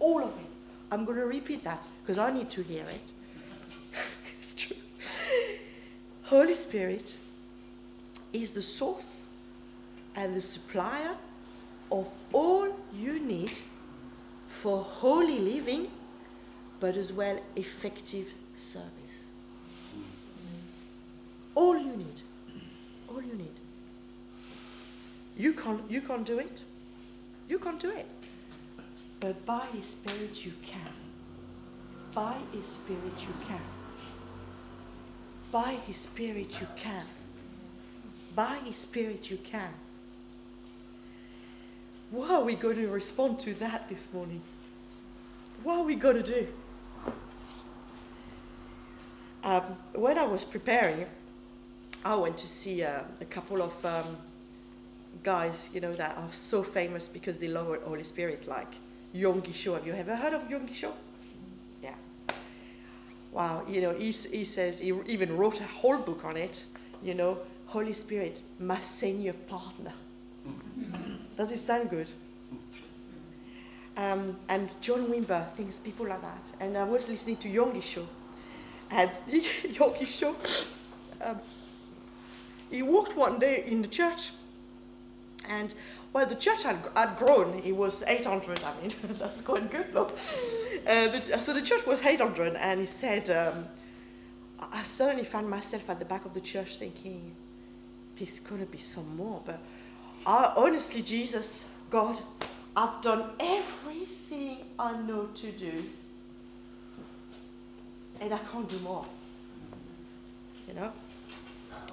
All 0.00 0.22
of 0.22 0.30
it. 0.30 0.46
I'm 0.90 1.04
going 1.04 1.18
to 1.18 1.26
repeat 1.26 1.64
that 1.64 1.82
because 2.02 2.18
I 2.18 2.32
need 2.32 2.50
to 2.50 2.62
hear 2.62 2.84
it. 2.84 3.12
it's 4.38 4.54
true. 4.54 4.76
Holy 6.24 6.54
Spirit 6.54 7.14
is 8.32 8.52
the 8.52 8.62
source 8.62 9.22
and 10.16 10.34
the 10.34 10.42
supplier 10.42 11.14
of 11.90 12.10
all 12.32 12.74
you 12.94 13.20
need 13.20 13.58
for 14.48 14.82
holy 14.82 15.38
living, 15.38 15.88
but 16.80 16.96
as 16.96 17.12
well 17.12 17.38
effective 17.56 18.32
service. 18.54 19.26
All 21.54 21.76
you 21.76 21.96
need. 21.96 22.20
All 23.08 23.22
you 23.22 23.34
need. 23.34 23.54
You 25.36 25.52
can't, 25.52 25.82
you 25.90 26.00
can't 26.00 26.26
do 26.26 26.38
it. 26.38 26.60
You 27.48 27.58
can't 27.58 27.80
do 27.80 27.90
it. 27.90 28.06
But 29.20 29.44
by 29.44 29.66
His 29.72 29.86
Spirit 29.86 30.44
you 30.44 30.52
can. 30.66 30.92
By 32.14 32.36
His 32.52 32.66
Spirit 32.66 33.20
you 33.20 33.34
can. 33.46 33.60
By 35.50 35.72
His 35.86 35.96
Spirit 35.96 36.60
you 36.60 36.66
can. 36.76 37.04
By 38.34 38.56
His 38.64 38.76
Spirit 38.76 39.30
you 39.30 39.36
can. 39.38 39.72
What 42.10 42.30
are 42.30 42.42
we 42.42 42.56
going 42.56 42.76
to 42.76 42.88
respond 42.88 43.38
to 43.40 43.54
that 43.54 43.88
this 43.88 44.12
morning? 44.12 44.42
What 45.62 45.78
are 45.78 45.84
we 45.84 45.94
going 45.94 46.22
to 46.22 46.22
do? 46.22 46.48
Um, 49.44 49.62
when 49.94 50.18
I 50.18 50.24
was 50.24 50.44
preparing, 50.44 51.06
I 52.04 52.14
went 52.16 52.36
to 52.38 52.48
see 52.48 52.82
uh, 52.82 53.02
a 53.20 53.24
couple 53.24 53.62
of 53.62 53.86
um, 53.86 54.16
guys, 55.22 55.70
you 55.72 55.80
know, 55.80 55.92
that 55.94 56.16
are 56.16 56.32
so 56.32 56.62
famous 56.62 57.08
because 57.08 57.38
they 57.38 57.48
love 57.48 57.76
Holy 57.84 58.02
Spirit, 58.02 58.48
like 58.48 58.74
Yonggi 59.14 59.54
Cho. 59.54 59.74
Have 59.74 59.86
you 59.86 59.92
ever 59.92 60.16
heard 60.16 60.32
of 60.32 60.42
Yonggi 60.48 60.74
Cho? 60.74 60.92
Yeah. 61.82 61.94
Wow, 63.30 63.64
you 63.68 63.80
know, 63.80 63.94
he, 63.94 64.10
he 64.10 64.44
says, 64.44 64.80
he 64.80 64.92
even 65.06 65.36
wrote 65.36 65.60
a 65.60 65.64
whole 65.64 65.98
book 65.98 66.24
on 66.24 66.36
it, 66.36 66.64
you 67.02 67.14
know, 67.14 67.38
Holy 67.66 67.92
Spirit, 67.92 68.42
my 68.58 68.78
senior 68.80 69.32
partner. 69.32 69.92
Does 71.36 71.52
it 71.52 71.58
sound 71.58 71.90
good? 71.90 72.08
Um, 73.96 74.36
and 74.48 74.68
John 74.80 75.06
Wimber 75.06 75.50
thinks 75.52 75.78
people 75.78 76.06
like 76.06 76.22
that. 76.22 76.52
And 76.60 76.76
I 76.76 76.84
was 76.84 77.08
listening 77.08 77.36
to 77.38 77.48
Yonggi 77.48 77.82
Cho. 77.82 78.08
And 78.90 79.10
Yonggi 79.28 80.18
Cho, 80.18 80.36
um, 81.22 81.40
he 82.70 82.82
walked 82.82 83.16
one 83.16 83.38
day 83.38 83.64
in 83.66 83.82
the 83.82 83.88
church 83.88 84.32
and 85.48 85.74
well, 86.12 86.26
the 86.26 86.34
church 86.34 86.62
had, 86.62 86.78
had 86.94 87.16
grown. 87.16 87.60
It 87.64 87.72
was 87.72 88.02
800. 88.06 88.60
I 88.62 88.80
mean, 88.80 88.92
that's 89.18 89.40
quite 89.40 89.70
good 89.70 89.92
though. 89.92 90.12
Uh, 90.86 91.08
the, 91.08 91.38
so 91.40 91.52
the 91.52 91.62
church 91.62 91.86
was 91.86 92.02
800, 92.02 92.54
and 92.56 92.80
he 92.80 92.86
said, 92.86 93.30
um, 93.30 93.66
I 94.72 94.82
suddenly 94.82 95.24
found 95.24 95.48
myself 95.48 95.88
at 95.90 95.98
the 95.98 96.04
back 96.04 96.24
of 96.24 96.34
the 96.34 96.40
church 96.40 96.76
thinking, 96.76 97.34
there's 98.16 98.40
going 98.40 98.60
to 98.60 98.70
be 98.70 98.78
some 98.78 99.16
more. 99.16 99.42
But 99.44 99.60
I, 100.26 100.52
honestly, 100.56 101.02
Jesus, 101.02 101.72
God, 101.90 102.20
I've 102.76 103.00
done 103.02 103.30
everything 103.40 104.58
I 104.78 104.96
know 105.00 105.26
to 105.34 105.52
do, 105.52 105.84
and 108.20 108.32
I 108.32 108.38
can't 108.38 108.68
do 108.68 108.78
more. 108.80 109.06
You 110.68 110.74
know? 110.74 110.92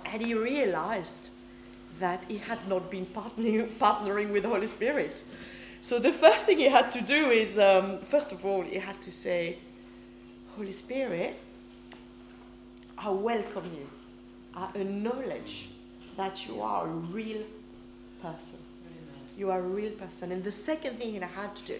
And 0.06 0.22
he 0.22 0.34
realized 0.34 1.30
that 2.00 2.24
he 2.28 2.38
had 2.38 2.68
not 2.68 2.90
been 2.90 3.06
partnering, 3.06 3.70
partnering 3.78 4.32
with 4.32 4.44
the 4.44 4.50
Holy 4.50 4.68
Spirit. 4.68 5.22
So 5.82 6.00
the 6.00 6.12
first 6.12 6.46
thing 6.46 6.58
he 6.58 6.66
had 6.66 6.92
to 6.92 7.02
do 7.02 7.30
is, 7.30 7.58
um, 7.58 8.00
first 8.00 8.32
of 8.32 8.46
all, 8.46 8.62
he 8.64 8.76
had 8.76 9.02
to 9.02 9.12
say, 9.12 9.60
Holy 10.56 10.72
Spirit, 10.72 11.40
I 12.98 13.10
welcome 13.10 13.72
you. 13.74 13.90
I 14.54 14.70
acknowledge 14.76 15.70
that 16.18 16.48
you 16.48 16.62
are 16.62 16.86
a 16.86 16.90
real 16.90 17.44
person. 18.22 18.60
You 19.38 19.52
are 19.52 19.60
a 19.60 19.64
real 19.64 19.92
person. 19.92 20.34
And 20.34 20.44
the 20.44 20.52
second 20.52 21.00
thing 21.00 21.24
I 21.24 21.28
had 21.28 21.56
to 21.56 21.66
do, 21.66 21.80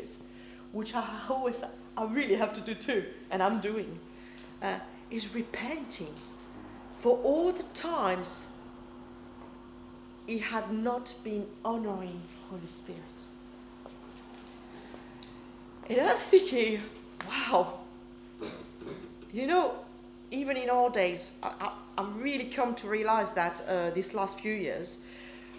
which 0.72 0.96
I 0.96 1.06
always, 1.30 1.62
I 1.98 2.06
really 2.06 2.36
have 2.36 2.54
to 2.54 2.62
do 2.62 2.74
too, 2.74 3.04
and 3.32 3.44
I'm 3.44 3.60
doing, 3.60 4.00
uh, 4.62 4.80
is 5.12 5.34
repenting 5.36 6.14
for 6.96 7.18
all 7.18 7.52
the 7.52 7.64
times 7.74 8.46
he 10.30 10.38
had 10.38 10.72
not 10.72 11.12
been 11.24 11.48
honoring 11.66 12.22
Holy 12.52 12.68
Spirit. 12.68 13.02
And 15.90 16.00
I'm 16.02 16.18
thinking, 16.18 16.82
wow, 17.28 17.80
you 19.34 19.48
know, 19.48 19.74
even 20.30 20.56
in 20.56 20.70
our 20.70 20.92
days, 20.92 21.32
I, 21.42 21.72
I 21.98 22.08
really 22.18 22.46
come 22.46 22.76
to 22.76 22.88
realize 22.88 23.34
that 23.34 23.64
uh, 23.68 23.90
these 23.90 24.14
last 24.14 24.40
few 24.40 24.54
years, 24.54 25.00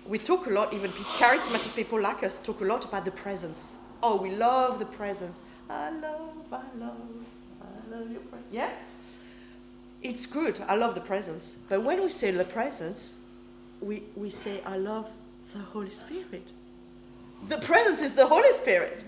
we 0.06 0.18
talk 0.18 0.46
a 0.46 0.50
lot, 0.50 0.72
even 0.72 0.92
charismatic 0.92 1.74
people 1.74 2.00
like 2.00 2.22
us 2.22 2.40
talk 2.40 2.60
a 2.60 2.64
lot 2.64 2.84
about 2.84 3.04
the 3.04 3.10
presence. 3.10 3.76
Oh, 4.04 4.22
we 4.22 4.30
love 4.30 4.78
the 4.78 4.86
presence. 4.86 5.42
I 5.68 5.90
love, 5.90 6.44
I 6.52 6.62
love, 6.78 6.96
I 7.60 7.96
love 7.96 8.08
your 8.08 8.20
presence. 8.20 8.52
Yeah? 8.52 8.70
It's 10.00 10.26
good. 10.26 10.60
I 10.68 10.76
love 10.76 10.94
the 10.94 11.00
presence. 11.00 11.58
But 11.68 11.82
when 11.82 12.00
we 12.00 12.08
say 12.08 12.30
the 12.30 12.44
presence, 12.44 13.16
we, 13.80 14.02
we 14.16 14.30
say, 14.30 14.60
I 14.64 14.76
love 14.76 15.10
the 15.52 15.60
Holy 15.60 15.90
Spirit. 15.90 16.46
The 17.48 17.58
presence 17.58 18.02
is 18.02 18.14
the 18.14 18.26
Holy 18.26 18.52
Spirit. 18.52 19.04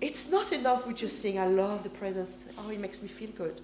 It's 0.00 0.30
not 0.30 0.52
enough 0.52 0.86
we 0.86 0.94
just 0.94 1.20
sing, 1.20 1.38
I 1.38 1.46
love 1.46 1.82
the 1.82 1.90
presence. 1.90 2.48
Oh, 2.58 2.70
it 2.70 2.80
makes 2.80 3.02
me 3.02 3.08
feel 3.08 3.30
good. 3.30 3.60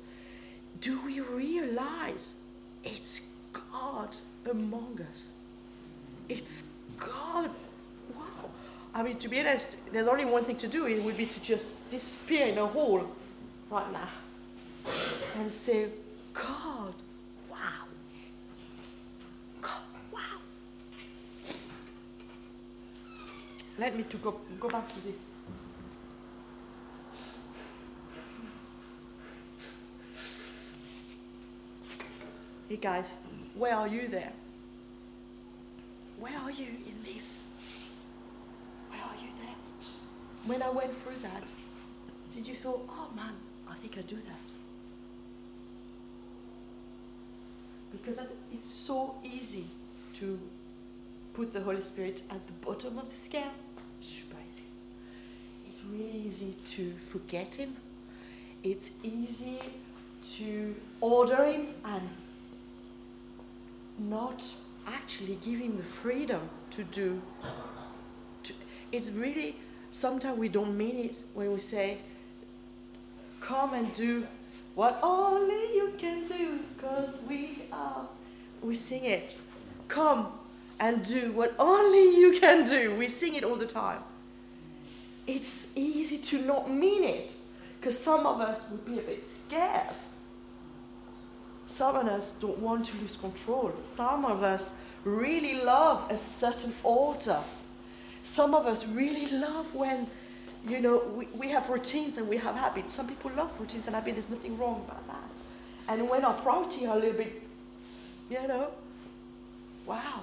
Do 0.81 1.01
we 1.05 1.21
realize 1.21 2.35
it's 2.85 3.29
God 3.53 4.17
among 4.51 5.01
us? 5.09 5.33
It's 6.29 6.65
God. 6.99 7.51
Wow. 8.15 8.51
I 8.95 9.03
mean, 9.03 9.17
to 9.19 9.29
be 9.29 9.41
honest, 9.41 9.79
there's 9.93 10.09
only 10.09 10.27
one 10.27 10.45
thing 10.45 10.57
to 10.59 10.69
do. 10.69 10.87
It 10.87 11.03
would 11.03 11.17
be 11.17 11.27
to 11.27 11.43
just 11.43 11.89
disappear 11.89 12.47
in 12.47 12.59
a 12.59 12.67
hole 12.67 13.09
right 13.71 13.91
now 13.93 14.09
and 15.37 15.51
say, 15.51 15.89
God, 16.35 16.93
Let 23.79 23.95
me 23.95 24.05
to 24.05 24.17
go, 24.17 24.41
go 24.59 24.69
back 24.69 24.89
to 24.89 25.01
this. 25.05 25.35
Hey 32.69 32.77
guys, 32.77 33.15
where 33.55 33.75
are 33.75 33.87
you 33.87 34.09
there? 34.09 34.33
Where 36.19 36.37
are 36.39 36.51
you 36.51 36.67
in 36.67 37.03
this? 37.05 37.45
Where 38.89 39.01
are 39.01 39.15
you 39.23 39.29
there? 39.41 39.55
When 40.47 40.63
I 40.63 40.71
went 40.71 40.97
through 40.97 41.19
that, 41.23 41.45
did 42.31 42.49
you 42.49 42.55
thought, 42.55 42.89
oh 42.89 43.11
man, 43.15 43.35
I 43.71 43.75
think 43.75 43.99
I 43.99 44.03
do 44.03 44.17
that? 44.17 44.41
Because 47.93 48.27
it's 48.53 48.71
so 48.71 49.17
easy 49.23 49.67
to 50.15 50.41
put 51.37 51.53
the 51.53 51.61
Holy 51.61 51.83
Spirit 51.83 52.23
at 52.31 52.41
the 52.47 52.53
bottom 52.67 52.99
of 52.99 53.11
the 53.11 53.17
scale 53.17 53.53
super 54.01 54.37
easy. 54.51 54.63
It's 55.69 55.85
really 55.85 56.27
easy 56.27 56.57
to 56.77 56.93
forget 57.13 57.57
Him. 57.57 57.77
It's 58.63 58.99
easy 59.05 59.61
to 60.35 60.75
order 61.01 61.45
him 61.45 61.69
and 61.85 62.09
not 63.99 64.45
actually 64.87 65.39
give 65.45 65.61
him 65.61 65.77
the 65.77 65.83
freedom 65.83 66.41
to 66.71 66.83
do. 66.85 67.23
To, 68.43 68.53
it's 68.91 69.11
really, 69.11 69.57
sometimes 69.91 70.39
we 70.39 70.49
don't 70.49 70.77
mean 70.77 70.97
it 70.97 71.15
when 71.35 71.53
we 71.53 71.59
say, 71.59 71.99
come 73.41 73.75
and 73.75 73.93
do 73.95 74.27
what 74.75 74.99
only 75.03 75.75
you 75.75 75.95
can 75.97 76.25
do, 76.27 76.59
because 76.77 77.23
we 77.29 77.63
are. 77.73 78.09
We 78.63 78.75
sing 78.75 79.05
it. 79.05 79.37
Come 79.89 80.33
and 80.79 81.03
do 81.05 81.33
what 81.33 81.55
only 81.59 82.17
you 82.17 82.39
can 82.39 82.65
do. 82.65 82.95
We 82.97 83.09
sing 83.09 83.35
it 83.35 83.45
all 83.45 83.57
the 83.57 83.67
time. 83.67 84.03
It's 85.27 85.73
easy 85.77 86.19
to 86.19 86.39
not 86.43 86.71
mean 86.71 87.03
it, 87.03 87.35
because 87.81 87.99
some 87.99 88.27
of 88.27 88.41
us 88.41 88.71
would 88.71 88.85
be 88.85 88.99
a 88.99 89.03
bit 89.03 89.29
scared. 89.29 89.97
Some 91.67 91.97
of 91.97 92.07
us 92.07 92.35
don't 92.35 92.59
want 92.59 92.87
to 92.87 92.97
lose 92.99 93.17
control. 93.17 93.73
Some 93.77 94.25
of 94.25 94.43
us 94.43 94.79
really 95.05 95.63
love 95.63 96.05
a 96.11 96.17
certain 96.17 96.75
order. 96.85 97.41
Some 98.23 98.55
of 98.55 98.67
us 98.67 98.87
really 98.87 99.27
love 99.27 99.75
when, 99.75 100.07
you 100.67 100.81
know, 100.81 101.03
we, 101.17 101.27
we 101.35 101.49
have 101.49 101.69
routines 101.69 102.19
and 102.19 102.29
we 102.29 102.37
have 102.37 102.55
habits. 102.55 102.93
Some 102.93 103.09
people 103.09 103.33
love 103.37 103.59
routines 103.59 103.87
and 103.87 103.97
habits. 103.97 104.27
There's 104.27 104.31
nothing 104.31 104.57
wrong 104.59 104.85
about 104.87 105.07
that. 105.09 105.43
And 105.89 106.09
when 106.09 106.25
our 106.25 106.35
priorities 106.35 106.87
are 106.87 106.97
a 106.97 107.01
little 107.01 107.15
bit, 107.15 107.43
you 108.31 108.47
know, 108.47 108.69
wow, 109.87 110.21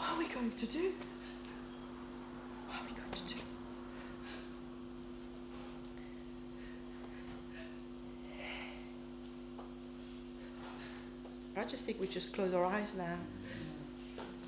what 0.00 0.12
are 0.12 0.18
we 0.18 0.28
going 0.28 0.50
to 0.50 0.66
do? 0.66 0.92
What 2.68 2.78
are 2.78 2.84
we 2.88 2.94
going 2.94 3.12
to 3.14 3.34
do? 3.34 3.40
I 11.54 11.64
just 11.64 11.84
think 11.84 12.00
we 12.00 12.06
just 12.06 12.32
close 12.32 12.54
our 12.54 12.64
eyes 12.64 12.94
now. 12.96 13.18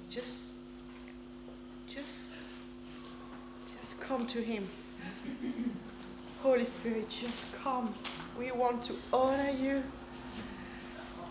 Just, 0.09 0.49
just, 1.87 2.33
just 3.67 4.01
come 4.01 4.27
to 4.29 4.41
Him. 4.41 4.67
Holy 6.43 6.65
Spirit, 6.65 7.11
just 7.11 7.53
come. 7.53 7.95
We 8.39 8.53
want 8.53 8.83
to 8.85 8.95
honor 9.13 9.51
you. 9.51 9.83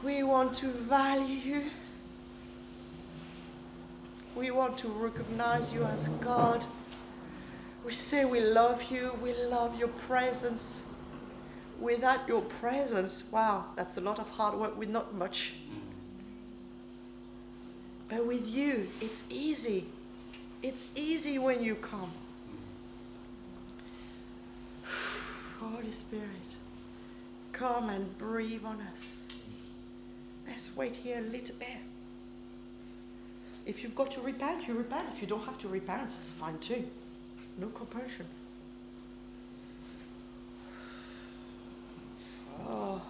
We 0.04 0.22
want 0.22 0.54
to 0.56 0.68
value 0.68 1.34
you. 1.34 1.64
We 4.42 4.50
want 4.50 4.76
to 4.80 4.88
recognize 4.88 5.72
you 5.72 5.84
as 5.84 6.08
God. 6.08 6.66
We 7.86 7.92
say 7.92 8.26
we 8.26 8.40
love 8.40 8.92
you. 8.92 9.16
We 9.22 9.36
love 9.36 9.78
your 9.78 9.90
presence. 9.90 10.82
Without 11.80 12.28
your 12.28 12.42
presence, 12.42 13.24
wow, 13.32 13.66
that's 13.76 13.98
a 13.98 14.02
lot 14.02 14.18
of 14.18 14.28
hard 14.32 14.56
work 14.56 14.76
with 14.80 14.90
not 14.90 15.14
much. 15.14 15.54
But 18.10 18.26
with 18.26 18.48
you, 18.48 18.90
it's 19.00 19.24
easy. 19.30 19.86
It's 20.64 20.88
easy 20.96 21.38
when 21.38 21.64
you 21.64 21.76
come. 21.76 22.12
Holy 25.60 25.92
Spirit, 25.92 26.56
come 27.52 27.92
and 27.92 28.18
breathe 28.18 28.66
on 28.66 28.82
us. 28.92 29.22
Let's 30.48 30.76
wait 30.76 30.96
here 30.96 31.20
a 31.20 31.22
little 31.22 31.56
bit. 31.60 31.91
If 33.66 33.84
you've 33.84 33.96
got 33.96 34.12
to 34.12 34.22
repent, 34.22 34.68
you 34.68 34.74
repent. 34.76 35.10
If 35.14 35.22
you 35.22 35.28
don't 35.28 35.46
have 35.46 35.58
to 35.60 35.68
repent, 35.68 36.12
it's 36.18 36.32
fine 36.32 36.58
too. 36.60 36.84
No 37.58 37.68
compulsion. 37.68 38.26
Oh. 42.68 43.02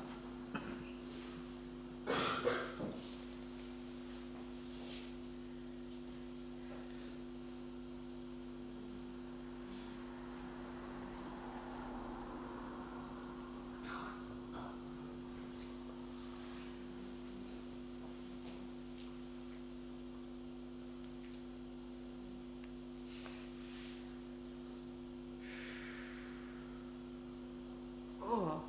Oh. 28.24 28.62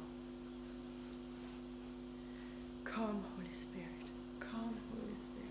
Come, 2.85 3.23
Holy 3.37 3.53
Spirit. 3.53 3.87
Come, 4.41 4.75
Holy 4.91 5.17
Spirit. 5.17 5.49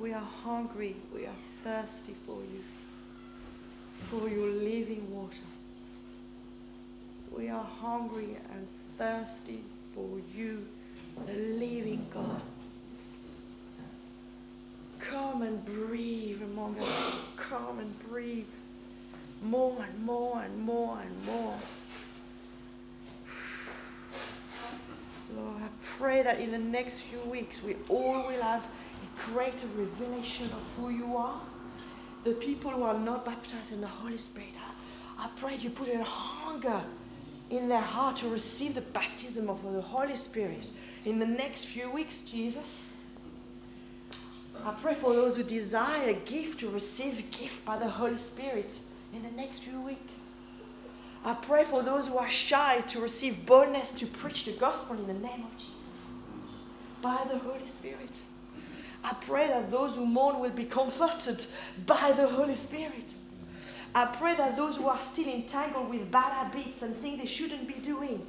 We 0.00 0.14
are 0.14 0.28
hungry. 0.42 0.96
We 1.14 1.26
are 1.26 1.40
thirsty 1.62 2.14
for 2.24 2.38
you, 2.38 2.64
for 4.08 4.30
your 4.30 4.48
living 4.48 5.14
water. 5.14 5.36
We 7.30 7.50
are 7.50 7.62
hungry 7.62 8.38
and 8.50 8.66
thirsty 8.96 9.62
for 9.94 10.08
you, 10.34 10.66
the 11.26 11.34
living 11.34 12.06
God. 12.08 12.40
Come 14.98 15.42
and 15.42 15.62
breathe 15.66 16.42
among 16.42 16.78
us. 16.80 17.14
Come 17.36 17.80
and 17.80 18.08
breathe 18.08 18.46
more 19.42 19.84
and 19.84 20.04
more 20.06 20.42
and 20.42 20.58
more 20.60 20.98
and 20.98 21.26
more. 21.26 21.58
Lord, 25.36 25.62
I 25.62 25.68
pray 25.98 26.22
that 26.22 26.40
in 26.40 26.52
the 26.52 26.58
next 26.58 27.00
few 27.00 27.20
weeks 27.20 27.62
we 27.62 27.76
all 27.88 28.26
will 28.26 28.42
have 28.42 28.66
greater 29.26 29.66
revelation 29.68 30.46
of 30.46 30.62
who 30.76 30.90
you 30.90 31.16
are. 31.16 31.40
The 32.24 32.32
people 32.32 32.70
who 32.70 32.82
are 32.82 32.98
not 32.98 33.24
baptized 33.24 33.72
in 33.72 33.80
the 33.80 33.86
Holy 33.86 34.18
Spirit, 34.18 34.54
I, 35.18 35.24
I 35.24 35.28
pray 35.36 35.56
you 35.56 35.70
put 35.70 35.88
a 35.88 36.02
hunger 36.02 36.82
in 37.50 37.68
their 37.68 37.80
heart 37.80 38.16
to 38.18 38.28
receive 38.28 38.74
the 38.74 38.80
baptism 38.80 39.48
of 39.50 39.62
the 39.72 39.80
Holy 39.80 40.16
Spirit 40.16 40.70
in 41.04 41.18
the 41.18 41.26
next 41.26 41.64
few 41.64 41.90
weeks, 41.90 42.22
Jesus. 42.22 42.86
I 44.64 44.72
pray 44.82 44.94
for 44.94 45.14
those 45.14 45.36
who 45.36 45.42
desire 45.42 46.10
a 46.10 46.14
gift 46.14 46.60
to 46.60 46.68
receive 46.68 47.18
a 47.18 47.22
gift 47.22 47.64
by 47.64 47.78
the 47.78 47.88
Holy 47.88 48.18
Spirit 48.18 48.78
in 49.14 49.22
the 49.22 49.30
next 49.30 49.60
few 49.60 49.80
weeks. 49.80 50.12
I 51.24 51.34
pray 51.34 51.64
for 51.64 51.82
those 51.82 52.08
who 52.08 52.18
are 52.18 52.28
shy 52.28 52.80
to 52.88 53.00
receive 53.00 53.44
boldness 53.46 53.90
to 53.92 54.06
preach 54.06 54.44
the 54.44 54.52
gospel 54.52 54.96
in 54.96 55.06
the 55.06 55.14
name 55.14 55.44
of 55.44 55.56
Jesus 55.58 55.74
by 57.02 57.18
the 57.30 57.38
Holy 57.38 57.66
Spirit. 57.66 58.20
I 59.02 59.14
pray 59.14 59.48
that 59.48 59.70
those 59.70 59.96
who 59.96 60.06
mourn 60.06 60.40
will 60.40 60.50
be 60.50 60.64
comforted 60.64 61.44
by 61.86 62.12
the 62.12 62.28
Holy 62.28 62.54
Spirit. 62.54 63.14
I 63.94 64.04
pray 64.06 64.34
that 64.36 64.56
those 64.56 64.76
who 64.76 64.88
are 64.88 65.00
still 65.00 65.28
entangled 65.28 65.90
with 65.90 66.10
bad 66.10 66.32
habits 66.32 66.82
and 66.82 66.94
things 66.96 67.18
they 67.18 67.26
shouldn't 67.26 67.66
be 67.66 67.74
doing, 67.74 68.24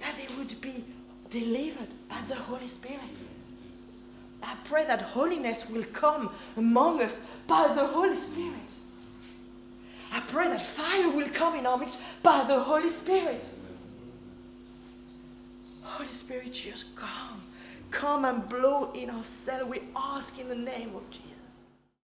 that 0.00 0.14
they 0.16 0.34
would 0.36 0.60
be 0.60 0.84
delivered 1.30 1.88
by 2.08 2.20
the 2.28 2.34
Holy 2.34 2.68
Spirit. 2.68 3.00
I 4.42 4.56
pray 4.64 4.84
that 4.84 5.00
holiness 5.00 5.70
will 5.70 5.84
come 5.84 6.30
among 6.56 7.00
us 7.00 7.20
by 7.46 7.68
the 7.74 7.86
Holy 7.86 8.16
Spirit. 8.16 8.58
I 10.12 10.20
pray 10.20 10.48
that 10.48 10.60
fire 10.60 11.08
will 11.08 11.28
come 11.30 11.58
in 11.58 11.64
our 11.64 11.78
midst 11.78 11.98
by 12.22 12.44
the 12.46 12.60
Holy 12.60 12.88
Spirit. 12.88 13.48
Holy 15.82 16.12
Spirit, 16.12 16.52
just 16.52 16.94
come. 16.96 17.41
Come 17.92 18.24
and 18.24 18.48
blow 18.48 18.90
in 18.94 19.10
our 19.10 19.22
cell. 19.22 19.68
We 19.68 19.80
ask 19.94 20.40
in 20.40 20.48
the 20.48 20.54
name 20.56 20.96
of 20.96 21.08
Jesus. 21.10 21.31